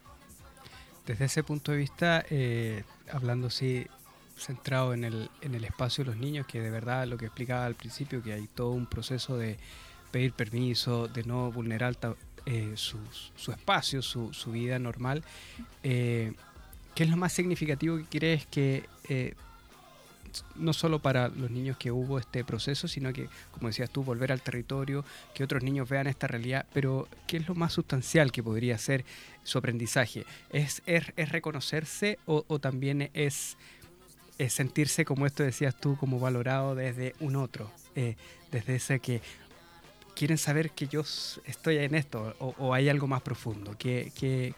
desde 1.05 1.25
ese 1.25 1.43
punto 1.43 1.71
de 1.71 1.77
vista, 1.77 2.25
eh, 2.29 2.83
hablando 3.11 3.47
así, 3.47 3.87
centrado 4.37 4.93
en 4.93 5.03
el, 5.03 5.29
en 5.41 5.55
el 5.55 5.63
espacio 5.63 6.03
de 6.03 6.11
los 6.11 6.19
niños, 6.19 6.47
que 6.47 6.61
de 6.61 6.69
verdad 6.69 7.07
lo 7.07 7.17
que 7.17 7.25
explicaba 7.25 7.65
al 7.65 7.75
principio, 7.75 8.23
que 8.23 8.33
hay 8.33 8.47
todo 8.47 8.71
un 8.71 8.85
proceso 8.85 9.37
de 9.37 9.57
pedir 10.11 10.33
permiso, 10.33 11.07
de 11.07 11.23
no 11.23 11.51
vulnerar 11.51 11.97
eh, 12.45 12.73
su, 12.75 12.97
su, 13.35 13.51
espacio, 13.51 14.01
su, 14.01 14.33
su, 14.33 14.51
vida 14.51 14.79
normal. 14.79 15.23
Eh, 15.83 16.33
¿Qué 16.95 17.03
es 17.03 17.09
lo 17.09 17.17
más 17.17 17.33
significativo 17.33 17.97
que 17.97 18.05
crees 18.05 18.45
que 18.45 18.83
no 20.55 20.73
solo 20.73 20.99
para 20.99 21.29
los 21.29 21.51
niños 21.51 21.77
que 21.77 21.91
hubo 21.91 22.19
este 22.19 22.43
proceso, 22.43 22.87
sino 22.87 23.13
que, 23.13 23.29
como 23.51 23.67
decías 23.67 23.89
tú, 23.89 24.03
volver 24.03 24.31
al 24.31 24.41
territorio, 24.41 25.05
que 25.33 25.43
otros 25.43 25.63
niños 25.63 25.89
vean 25.89 26.07
esta 26.07 26.27
realidad, 26.27 26.65
pero 26.73 27.07
¿qué 27.27 27.37
es 27.37 27.47
lo 27.47 27.55
más 27.55 27.73
sustancial 27.73 28.31
que 28.31 28.43
podría 28.43 28.77
ser 28.77 29.05
su 29.43 29.57
aprendizaje? 29.57 30.25
¿Es, 30.51 30.81
es, 30.85 31.29
reconocerse 31.29 32.19
o, 32.25 32.59
también 32.59 33.09
es, 33.13 33.57
sentirse, 34.49 35.05
como 35.05 35.25
esto 35.25 35.43
decías 35.43 35.79
tú, 35.79 35.97
como 35.97 36.19
valorado 36.19 36.75
desde 36.75 37.15
un 37.19 37.35
otro? 37.35 37.71
Eh, 37.95 38.15
desde 38.51 38.75
ese 38.75 38.99
que 38.99 39.21
quieren 40.13 40.37
saber 40.37 40.71
que 40.71 40.87
yo 40.87 41.01
estoy 41.01 41.77
en 41.77 41.95
esto 41.95 42.35
o, 42.39 42.73
hay 42.73 42.89
algo 42.89 43.07
más 43.07 43.21
profundo? 43.21 43.75
¿Qué, 43.77 44.11
qué, 44.15 44.53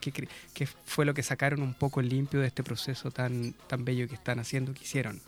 qué, 0.53 0.67
fue 0.85 1.05
lo 1.05 1.13
que 1.13 1.23
sacaron 1.23 1.61
un 1.61 1.73
poco 1.73 2.01
limpio 2.01 2.39
de 2.39 2.47
este 2.47 2.63
proceso 2.63 3.11
tan, 3.11 3.53
tan 3.67 3.85
bello 3.85 4.07
que 4.07 4.15
están 4.15 4.39
haciendo, 4.39 4.73
que 4.73 4.83
hicieron? 4.83 5.21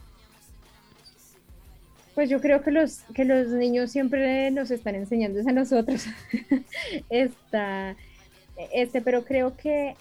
Pues 2.17 2.31
yo 2.31 2.41
creo 2.41 2.63
que 2.63 2.71
los, 2.71 3.01
que 3.13 3.25
los 3.25 3.49
niños 3.49 3.91
siempre 3.91 4.49
nos 4.49 4.71
están 4.71 4.95
enseñando 4.95 5.39
a 5.47 5.51
nosotros. 5.51 6.07
Esta, 7.11 7.95
este, 8.73 9.01
pero 9.01 9.23
creo 9.23 9.55
que 9.55 9.93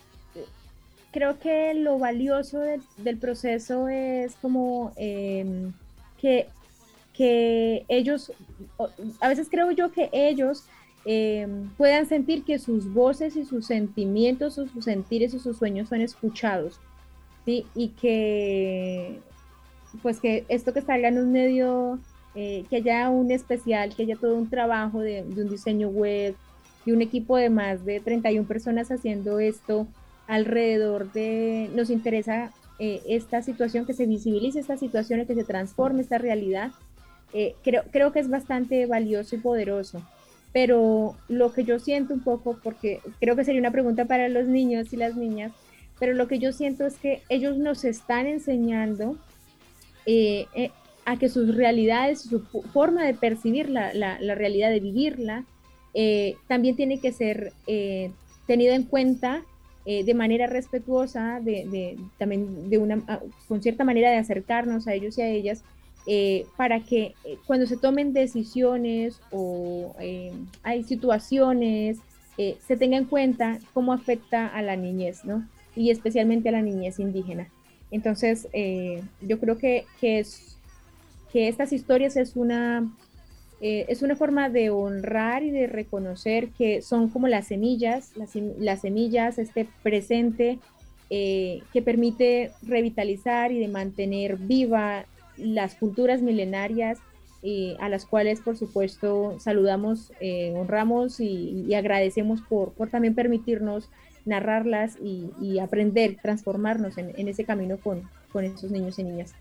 creo 1.13 1.39
que 1.39 1.75
lo 1.75 1.99
valioso 1.99 2.59
del 2.97 3.19
proceso 3.19 3.89
es 3.89 4.35
como 4.37 4.95
em, 4.97 5.75
que, 6.19 6.47
que 7.13 7.85
ellos, 7.87 8.33
a 9.21 9.29
veces 9.29 9.49
creo 9.51 9.71
yo 9.73 9.93
que 9.93 10.09
ellos 10.11 10.65
em, 11.05 11.69
puedan 11.77 12.07
sentir 12.07 12.45
que 12.45 12.59
sus 12.59 12.91
voces 12.95 13.37
y 13.37 13.45
sus 13.45 13.67
sentimientos, 13.67 14.55
sus 14.55 14.73
sentires 14.83 15.35
y 15.35 15.39
sus 15.39 15.59
sueños 15.59 15.91
son 15.91 16.01
escuchados, 16.01 16.81
¿sí? 17.45 17.67
Y 17.75 17.89
que 17.89 19.21
pues 20.03 20.21
que 20.21 20.45
esto 20.49 20.73
que 20.73 20.83
salga 20.83 21.09
en 21.09 21.19
un 21.19 21.33
medio, 21.33 21.99
eh, 22.35 22.65
que 22.69 22.77
haya 22.77 23.09
un 23.11 23.31
especial, 23.31 23.95
que 23.95 24.03
haya 24.03 24.17
todo 24.17 24.37
un 24.37 24.51
trabajo 24.51 25.01
de, 25.01 25.23
un 25.23 25.49
diseño 25.49 25.89
web, 25.89 26.35
y 26.85 26.93
un 26.93 27.03
equipo 27.03 27.37
de 27.37 27.51
más 27.51 27.85
de 27.85 27.99
31 28.01 28.47
personas 28.47 28.93
haciendo 28.93 29.41
esto 29.41 29.89
alrededor 30.29 31.13
de, 31.13 31.69
nos 31.75 31.91
interesa 31.91 32.53
eh, 32.79 33.03
esta 33.09 33.43
situación, 33.43 33.87
que 33.87 33.93
se 33.93 34.07
visibilice 34.07 34.61
esta 34.61 34.77
situación, 34.77 35.27
que 35.27 35.35
se 35.35 35.45
transforme 35.45 36.03
esta 36.03 36.19
realidad. 36.19 36.71
Eh, 37.33 37.57
creo, 37.65 37.83
creo 37.91 38.13
que 38.13 38.21
es 38.21 38.31
bastante 38.31 38.87
valioso 38.87 39.35
y 39.35 39.39
poderoso. 39.39 40.03
pero 40.53 41.17
lo 41.29 41.53
que 41.53 41.65
yo 41.65 41.79
siento 41.79 42.15
un 42.15 42.21
poco, 42.21 42.59
porque 42.63 43.01
creo 43.21 43.37
que 43.37 43.45
sería 43.45 43.61
una 43.61 43.73
pregunta 43.73 44.07
para 44.07 44.29
los 44.29 44.47
niños 44.47 44.93
y 44.93 44.97
las 44.97 45.15
niñas, 45.17 45.53
pero 45.99 46.15
lo 46.15 46.29
que 46.29 46.39
yo 46.39 46.53
siento 46.53 46.87
es 46.87 46.97
que 46.97 47.23
ellos 47.29 47.57
nos 47.57 47.85
están 47.85 48.27
enseñando 48.27 49.17
eh, 50.07 50.47
eh, 50.55 50.71
a 51.05 51.19
que 51.19 51.29
sus 51.29 51.55
realidades, 51.55 52.23
su 52.23 52.41
forma 52.73 53.05
de 53.05 53.15
percibir 53.15 53.69
la, 53.69 53.91
realidad, 54.19 54.71
de 54.71 54.81
vivirla, 54.81 55.45
eh, 55.95 56.37
también 56.49 56.77
tiene 56.77 56.99
que 56.99 57.13
ser 57.13 57.53
tenido 58.47 58.75
en 58.75 58.83
cuenta 58.85 59.45
de 59.85 60.15
manera 60.15 60.49
respetuosa, 60.49 61.39
de, 61.41 61.97
también 62.19 62.69
de 62.69 62.79
una, 62.79 63.21
con 63.47 63.63
cierta 63.63 63.85
manera 63.85 64.11
de 64.11 64.17
acercarnos 64.17 64.89
a 64.89 64.95
ellos 64.95 65.17
y 65.17 65.23
a 65.23 65.29
ellas, 65.29 65.63
eh, 66.09 66.47
para 66.57 66.79
que 66.81 67.17
eh, 67.25 67.37
cuando 67.49 67.67
se 67.67 67.77
tomen 67.77 68.13
decisiones 68.13 69.21
o 69.33 69.97
eh, 69.99 70.33
hay 70.63 70.85
situaciones, 70.85 71.99
se 72.37 72.77
tenga 72.77 72.99
en 72.99 73.07
cuenta 73.07 73.59
cómo 73.73 73.95
afecta 73.95 74.47
a 74.47 74.61
la 74.61 74.77
niñez, 74.77 75.25
¿no? 75.25 75.49
Y 75.75 75.89
especialmente 75.91 76.51
a 76.51 76.53
la 76.53 76.61
niñez 76.61 76.99
indígena. 76.99 77.49
Entonces, 77.91 78.49
yo 79.21 79.39
creo 79.39 79.59
que, 79.59 79.85
que, 80.01 80.19
es, 80.19 80.57
que 81.33 81.49
estas 81.49 81.73
historias 81.73 82.17
es 82.17 82.37
una, 82.37 82.91
es 83.61 84.03
una 84.03 84.17
forma 84.17 84.49
de 84.49 84.71
honrar 84.71 85.45
y 85.45 85.51
de 85.51 85.67
reconocer 85.67 86.49
que 86.49 86.83
son 86.83 87.09
como 87.09 87.29
las 87.29 87.47
semillas, 87.47 88.11
las, 88.17 88.35
las 88.35 88.81
semillas, 88.81 89.39
este 89.39 89.69
presente 89.83 90.59
que 91.09 91.83
permite 91.85 92.51
revitalizar 92.63 93.53
y 93.53 93.61
de 93.61 93.69
mantener 93.69 94.37
viva 94.37 95.07
las 95.37 95.77
culturas 95.77 96.23
milenarias 96.23 96.99
eh, 97.49 97.77
a 97.79 97.89
las 97.89 98.07
cuales 98.07 98.41
por 98.41 98.57
supuesto 98.57 99.37
saludamos, 99.39 100.11
eh, 100.21 100.53
honramos 100.57 101.21
y, 101.21 101.73
agradecemos 101.75 102.41
por, 102.41 102.73
por, 102.73 102.89
también 102.89 103.15
permitirnos 103.15 103.89
narrarlas 104.27 104.97
y, 105.03 105.59
aprender, 105.59 106.19
transformarnos 106.21 106.99
en, 106.99 107.29
ese 107.29 107.45
camino 107.45 107.79
con, 107.79 108.03
con, 108.33 108.45
esos 108.45 108.71
niños 108.71 108.99
y 108.99 109.05
niñas. 109.05 109.35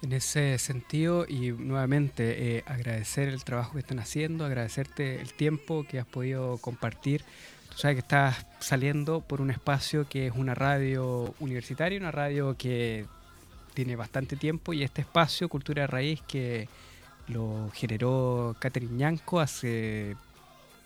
En 0.00 0.12
ese 0.12 0.58
sentido 0.58 1.26
y 1.28 1.50
nuevamente 1.50 2.56
eh, 2.56 2.64
agradecer 2.66 3.28
el 3.28 3.42
trabajo 3.44 3.72
que 3.72 3.80
están 3.80 3.98
haciendo, 3.98 4.44
agradecerte 4.44 5.20
el 5.20 5.34
tiempo 5.34 5.84
que 5.88 5.98
has 5.98 6.06
podido 6.06 6.58
compartir. 6.58 7.22
Tú 7.70 7.78
sabes 7.78 7.96
que 7.96 8.00
estás 8.00 8.46
saliendo 8.60 9.20
por 9.20 9.40
un 9.40 9.50
espacio 9.50 10.08
que 10.08 10.28
es 10.28 10.32
una 10.34 10.54
radio 10.54 11.34
universitaria, 11.40 11.98
una 11.98 12.12
radio 12.12 12.56
que 12.56 13.06
tiene 13.74 13.96
bastante 13.96 14.36
tiempo 14.36 14.72
y 14.72 14.82
este 14.82 15.02
espacio, 15.02 15.48
Cultura 15.48 15.82
de 15.82 15.86
Raíz, 15.88 16.22
que 16.22 16.68
lo 17.28 17.70
generó 17.74 18.56
Catherine 18.58 18.96
Ñanco 18.96 19.40
hace 19.40 20.16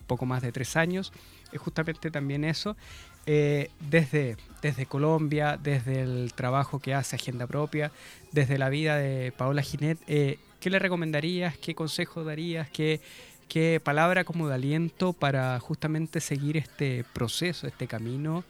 poco 0.07 0.27
más 0.27 0.42
de 0.42 0.53
tres 0.53 0.77
años, 0.77 1.12
es 1.53 1.61
justamente 1.61 2.11
también 2.11 2.45
eso. 2.45 2.77
Eh, 3.25 3.71
desde, 3.79 4.37
desde 4.62 4.87
Colombia, 4.87 5.57
desde 5.62 6.03
el 6.03 6.33
trabajo 6.35 6.81
que 6.81 6.95
hace 6.95 7.17
Agenda 7.17 7.47
Propia, 7.47 7.93
desde 8.33 8.59
la 8.59 8.69
vida 8.69 8.97
de 8.97 9.33
Paola 9.33 9.62
Ginet, 9.62 9.99
eh, 10.09 10.38
¿qué 10.59 10.71
le 10.71 10.81
recomendarías? 10.81 11.57
¿Qué 11.57 11.75
consejo 11.75 12.25
darías? 12.25 12.69
¿Qué, 12.71 13.01
¿Qué 13.49 13.81
palabra 13.83 14.25
como 14.25 14.49
de 14.49 14.55
aliento 14.55 15.12
para 15.12 15.59
justamente 15.61 16.21
seguir 16.21 16.57
este 16.57 17.05
proceso, 17.12 17.69
este 17.69 17.87
camino 17.87 18.43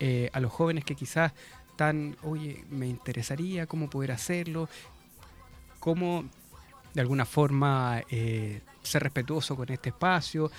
eh, 0.00 0.30
a 0.32 0.40
los 0.40 0.52
jóvenes 0.52 0.84
que 0.84 0.94
quizás 0.94 1.32
tan, 1.76 2.16
oye, 2.22 2.64
me 2.70 2.86
interesaría 2.86 3.66
cómo 3.66 3.90
poder 3.90 4.12
hacerlo, 4.12 4.70
cómo 5.80 6.24
de 6.94 7.00
alguna 7.00 7.26
forma 7.26 8.00
ser 8.82 9.02
respetuoso 9.02 9.56
con 9.56 9.68
este 9.70 9.88
espacio. 9.88 10.50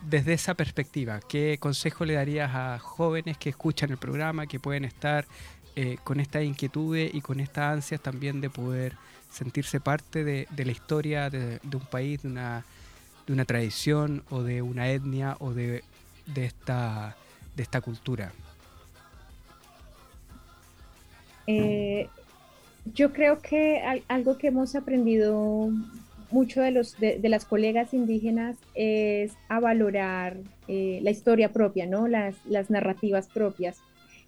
Desde 0.00 0.32
esa 0.32 0.54
perspectiva, 0.54 1.20
¿qué 1.28 1.58
consejo 1.58 2.04
le 2.04 2.14
darías 2.14 2.54
a 2.54 2.78
jóvenes 2.78 3.36
que 3.36 3.50
escuchan 3.50 3.90
el 3.90 3.98
programa, 3.98 4.46
que 4.46 4.60
pueden 4.60 4.84
estar 4.84 5.26
eh, 5.74 5.96
con 6.04 6.20
esta 6.20 6.42
inquietud 6.42 6.96
y 6.96 7.20
con 7.20 7.40
estas 7.40 7.74
ansias 7.74 8.00
también 8.00 8.40
de 8.40 8.48
poder 8.48 8.94
sentirse 9.30 9.80
parte 9.80 10.24
de, 10.24 10.46
la 10.56 10.72
historia 10.72 11.30
de, 11.30 11.60
un 11.72 11.86
país, 11.86 12.22
de 12.22 12.28
una, 12.28 12.64
tradición 13.44 14.22
o 14.30 14.42
de 14.42 14.62
una 14.62 14.88
etnia 14.88 15.36
o 15.40 15.52
de, 15.52 15.82
de, 16.26 16.44
esta, 16.44 17.16
de 17.56 17.62
esta 17.62 17.80
cultura? 17.80 18.32
Eh, 21.46 22.08
yo 22.94 23.12
creo 23.12 23.40
que 23.40 24.02
algo 24.08 24.38
que 24.38 24.48
hemos 24.48 24.74
aprendido 24.74 25.70
mucho 26.30 26.60
de, 26.60 26.70
los, 26.70 26.98
de, 26.98 27.20
las 27.28 27.44
colegas 27.44 27.94
indígenas 27.94 28.56
es 28.74 29.32
a 29.48 29.60
valorar 29.60 30.36
eh, 30.66 31.00
la 31.02 31.10
historia 31.10 31.52
propia, 31.52 31.86
¿no? 31.86 32.08
Las, 32.08 32.36
las, 32.46 32.70
narrativas 32.70 33.28
propias. 33.28 33.78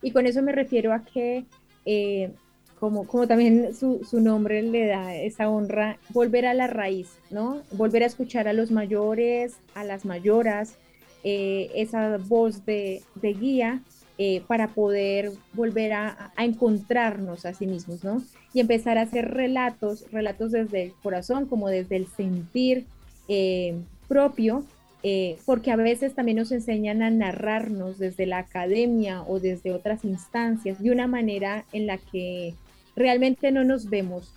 Y 0.02 0.12
con 0.12 0.26
eso 0.26 0.42
me 0.42 0.52
refiero 0.52 0.92
a 0.92 1.04
que, 1.04 1.44
eh, 1.84 2.30
como, 2.78 3.06
como 3.06 3.26
también 3.26 3.74
su, 3.74 4.02
su, 4.04 4.20
nombre 4.20 4.62
le 4.62 4.86
da 4.86 5.14
esa 5.14 5.50
honra, 5.50 5.98
volver 6.10 6.46
a 6.46 6.54
la 6.54 6.66
raíz, 6.66 7.18
¿no? 7.30 7.62
Volver 7.72 8.02
a 8.02 8.06
escuchar 8.06 8.48
a 8.48 8.52
los 8.52 8.70
mayores, 8.70 9.56
a 9.74 9.84
las 9.84 10.04
mayoras, 10.04 10.76
esa 11.22 12.16
voz 12.16 12.64
de, 12.64 13.02
de 13.16 13.34
guía 13.34 13.82
eh, 14.22 14.42
para 14.46 14.68
poder 14.68 15.32
volver 15.54 15.94
a, 15.94 16.30
encontrarnos 16.36 17.46
a 17.46 17.54
sí 17.54 17.66
mismos, 17.66 18.04
¿no? 18.04 18.22
Y 18.52 18.60
empezar 18.60 18.98
a 18.98 19.02
hacer 19.02 19.30
relatos, 19.30 20.04
relatos 20.12 20.52
desde 20.52 20.82
el 20.82 20.92
corazón, 21.02 21.46
como 21.46 21.70
desde 21.70 21.96
el 21.96 22.06
sentir 22.06 22.84
eh, 23.28 23.78
propio, 24.08 24.62
eh, 25.02 25.38
porque 25.46 25.70
a 25.70 25.76
veces 25.76 26.14
también 26.14 26.36
nos 26.36 26.52
enseñan 26.52 27.00
a 27.00 27.08
narrarnos 27.08 27.98
desde 27.98 28.26
la 28.26 28.40
academia 28.40 29.22
o 29.22 29.40
desde 29.40 29.72
otras 29.72 30.04
instancias 30.04 30.82
de 30.82 30.90
una 30.90 31.06
manera 31.06 31.64
en 31.72 31.86
la 31.86 31.96
que 31.96 32.52
realmente 32.96 33.50
no 33.52 33.64
nos 33.64 33.88
vemos 33.88 34.34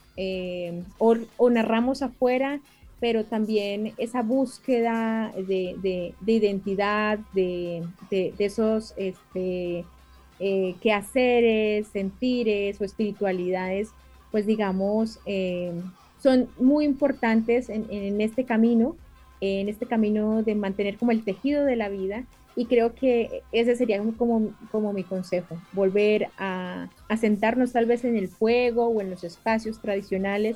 o, 0.97 1.17
o 1.35 1.49
narramos 1.49 2.03
afuera 2.03 2.61
pero 3.03 3.25
también 3.25 3.91
esa 3.97 4.21
búsqueda 4.21 5.33
de, 5.35 6.13
identidad, 6.25 7.19
de, 7.33 7.83
esos 8.39 8.93
este, 8.95 9.83
eh, 10.39 10.75
quehaceres, 10.79 11.87
sentires 11.87 12.79
o 12.79 12.85
espiritualidades, 12.85 13.89
pues 14.31 14.45
digamos, 14.45 15.19
eh, 15.25 15.73
son 16.21 16.47
muy 16.57 16.85
importantes 16.85 17.67
en, 17.67 18.21
este 18.21 18.45
camino, 18.45 18.95
en 19.41 19.67
este 19.67 19.85
camino 19.85 20.41
de 20.41 20.55
mantener 20.55 20.95
como 20.95 21.11
el 21.11 21.25
tejido 21.25 21.65
de 21.65 21.75
la 21.75 21.89
vida. 21.89 22.23
Y 22.55 22.67
creo 22.67 22.95
que 22.95 23.41
ese 23.51 23.75
sería 23.75 24.01
como, 24.17 24.53
como 24.71 24.93
mi 24.93 25.03
consejo, 25.03 25.57
volver 25.73 26.29
a, 26.37 26.87
a 27.09 27.17
sentarnos 27.17 27.73
tal 27.73 27.85
vez 27.85 28.05
en 28.05 28.15
el 28.15 28.29
fuego 28.29 28.87
o 28.87 29.01
en 29.01 29.09
los 29.09 29.25
espacios 29.25 29.81
tradicionales 29.81 30.55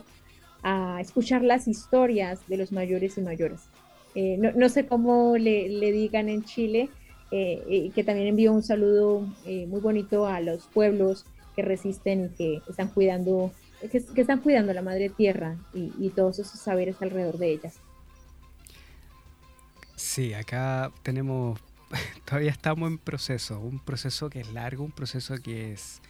a 0.63 0.99
escuchar 1.01 1.43
las 1.43 1.67
historias 1.67 2.39
de 2.47 2.57
los 2.57 2.71
mayores 2.71 3.17
y 3.17 3.21
mayores. 3.21 3.61
Eh, 4.15 4.37
no, 4.37 4.69
sé 4.69 4.87
cómo 4.87 5.37
le, 5.37 5.91
digan 5.91 6.27
en 6.27 6.43
Chile, 6.43 6.89
eh, 7.31 7.91
que 7.93 8.03
también 8.03 8.27
envío 8.27 8.51
un 8.51 8.63
saludo 8.63 9.27
eh, 9.45 9.67
muy 9.67 9.79
bonito 9.79 10.25
a 10.25 10.41
los 10.41 10.65
pueblos 10.65 11.25
que 11.55 11.61
resisten 11.61 12.25
y 12.25 12.29
que 12.35 12.61
están 12.67 12.87
cuidando, 12.87 13.51
que, 13.91 13.97
están 13.97 14.39
cuidando 14.39 14.73
la 14.73 14.81
madre 14.81 15.09
tierra 15.09 15.57
y, 15.73 16.09
todos 16.15 16.39
esos 16.39 16.59
saberes 16.59 16.95
alrededor 17.01 17.37
de 17.37 17.51
ellas. 17.51 17.75
Sí, 19.95 20.33
acá 20.33 20.91
tenemos, 21.03 21.59
todavía 22.25 22.51
estamos 22.51 22.89
en 22.89 22.97
proceso, 22.97 23.59
un 23.59 23.79
proceso 23.79 24.29
que 24.29 24.39
es 24.39 24.51
largo, 24.51 24.83
un 24.83 24.91
proceso 24.91 25.35
que 25.37 25.73
es 25.73 26.01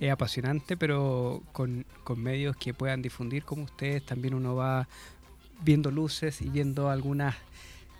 es 0.00 0.10
apasionante, 0.10 0.76
pero 0.76 1.42
con, 1.52 1.86
medios 2.16 2.56
que 2.56 2.74
puedan 2.74 3.02
difundir 3.02 3.44
como 3.44 3.64
ustedes, 3.64 4.04
también 4.04 4.34
uno 4.34 4.54
va 4.54 4.88
viendo 5.62 5.90
luces 5.90 6.42
y 6.42 6.48
viendo 6.48 6.90
algunas 6.90 7.34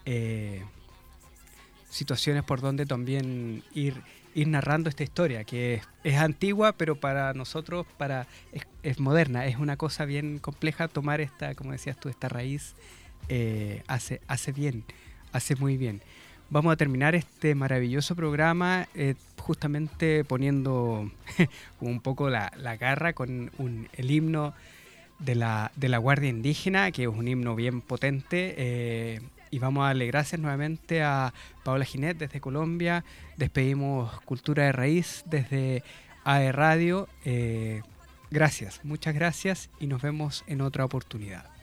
eh, 0.05 0.63
situaciones 1.89 2.43
por 2.43 2.61
donde 2.61 2.87
también 2.87 3.63
ir, 3.73 4.03
ir 4.35 4.49
narrando 4.49 4.89
esta 4.89 5.05
historia, 5.05 5.45
que 5.45 5.81
es, 6.03 6.17
antigua, 6.17 6.73
pero 6.73 6.97
para 6.97 7.33
nosotros 7.35 7.87
para 7.97 8.27
es, 8.83 8.99
moderna, 8.99 9.47
es 9.47 9.57
una 9.57 9.77
cosa 9.77 10.05
bien 10.05 10.39
compleja 10.39 10.89
tomar 10.89 11.21
esta, 11.21 11.55
como 11.55 11.73
decías 11.73 11.99
tú, 11.99 12.09
esta 12.09 12.29
raíz, 12.29 12.75
eh, 13.29 13.83
hace, 13.87 14.21
hace 14.27 14.53
bien, 14.53 14.85
hace 15.33 15.57
muy 15.57 15.77
bien. 15.77 16.03
Vamos 16.51 16.73
a 16.73 16.77
terminar 16.77 17.15
este 17.15 17.55
maravilloso 17.55 18.15
programa 18.15 18.87
eh, 18.95 19.15
justamente 19.45 20.25
poniendo 20.25 21.11
un 21.81 22.01
poco 22.01 22.31
la, 22.31 22.51
garra 22.81 23.13
con 23.13 23.51
el 23.93 24.11
himno 24.11 24.55
de 25.19 25.35
la, 25.35 25.71
de 25.77 25.89
la, 25.89 25.99
Guardia 25.99 26.31
Indígena, 26.31 26.91
que 26.91 27.03
es 27.03 27.09
un 27.09 27.29
himno 27.29 27.55
bien 27.55 27.83
potente. 27.83 28.55
Eh, 28.57 29.21
y 29.51 29.59
vamos 29.59 29.85
a 29.85 29.89
darle 29.89 30.07
gracias 30.07 30.41
nuevamente 30.41 31.03
a 31.03 31.33
Paola 31.63 31.85
Ginet 31.85 32.17
desde 32.17 32.41
Colombia. 32.41 33.05
Despedimos 33.37 34.19
Cultura 34.23 34.65
de 34.65 34.73
Raíz 34.73 35.23
desde 35.27 35.85
AE 36.25 36.51
Radio. 36.51 37.07
Eh, 37.25 37.83
gracias, 38.31 38.81
muchas 38.83 39.15
gracias 39.15 39.69
y 39.79 39.87
nos 39.87 40.01
vemos 40.01 40.43
en 40.47 40.63
otra 40.63 40.85
oportunidad. 40.87 41.54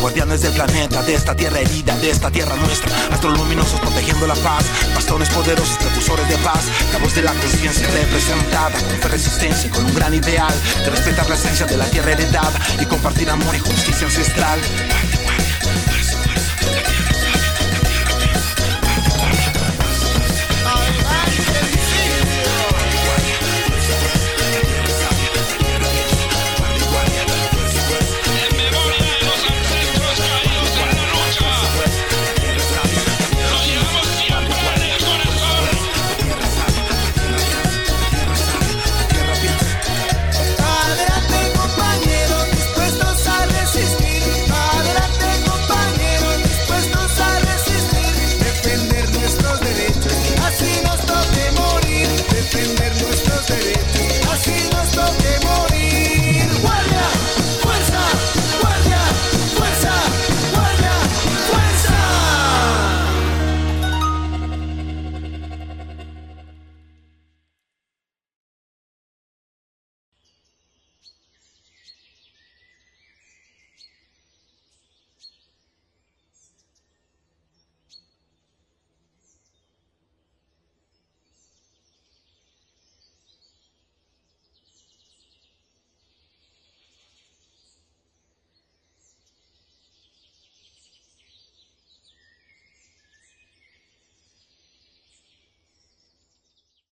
guardianes 0.00 0.42
del 0.42 0.52
planeta, 0.52 1.02
de 1.02 1.14
esta 1.14 1.34
tierra 1.34 1.60
herida, 1.60 1.96
de 1.98 2.10
esta 2.10 2.30
tierra 2.30 2.56
nuestra. 2.56 2.90
Astroluminosos 3.12 3.80
protegiendo 3.80 4.26
la 4.26 4.34
paz, 4.34 4.64
bastones 4.94 5.28
poderosos, 5.30 5.76
precursores 5.78 6.28
de 6.28 6.36
paz. 6.38 6.64
La 6.92 7.10
de 7.10 7.22
la 7.22 7.32
conciencia 7.32 7.86
representada 7.88 8.78
con 9.00 9.10
resistencia 9.10 9.68
y 9.68 9.70
con 9.70 9.84
un 9.84 9.94
gran 9.94 10.14
ideal 10.14 10.52
de 10.84 10.90
respetar 10.90 11.28
la 11.28 11.34
esencia 11.34 11.66
de 11.66 11.76
la 11.76 11.86
tierra 11.86 12.12
heredada 12.12 12.52
y 12.80 12.86
compartir 12.86 13.28
amor 13.30 13.54
y 13.54 13.58
justicia 13.58 14.06
ancestral. 14.06 14.60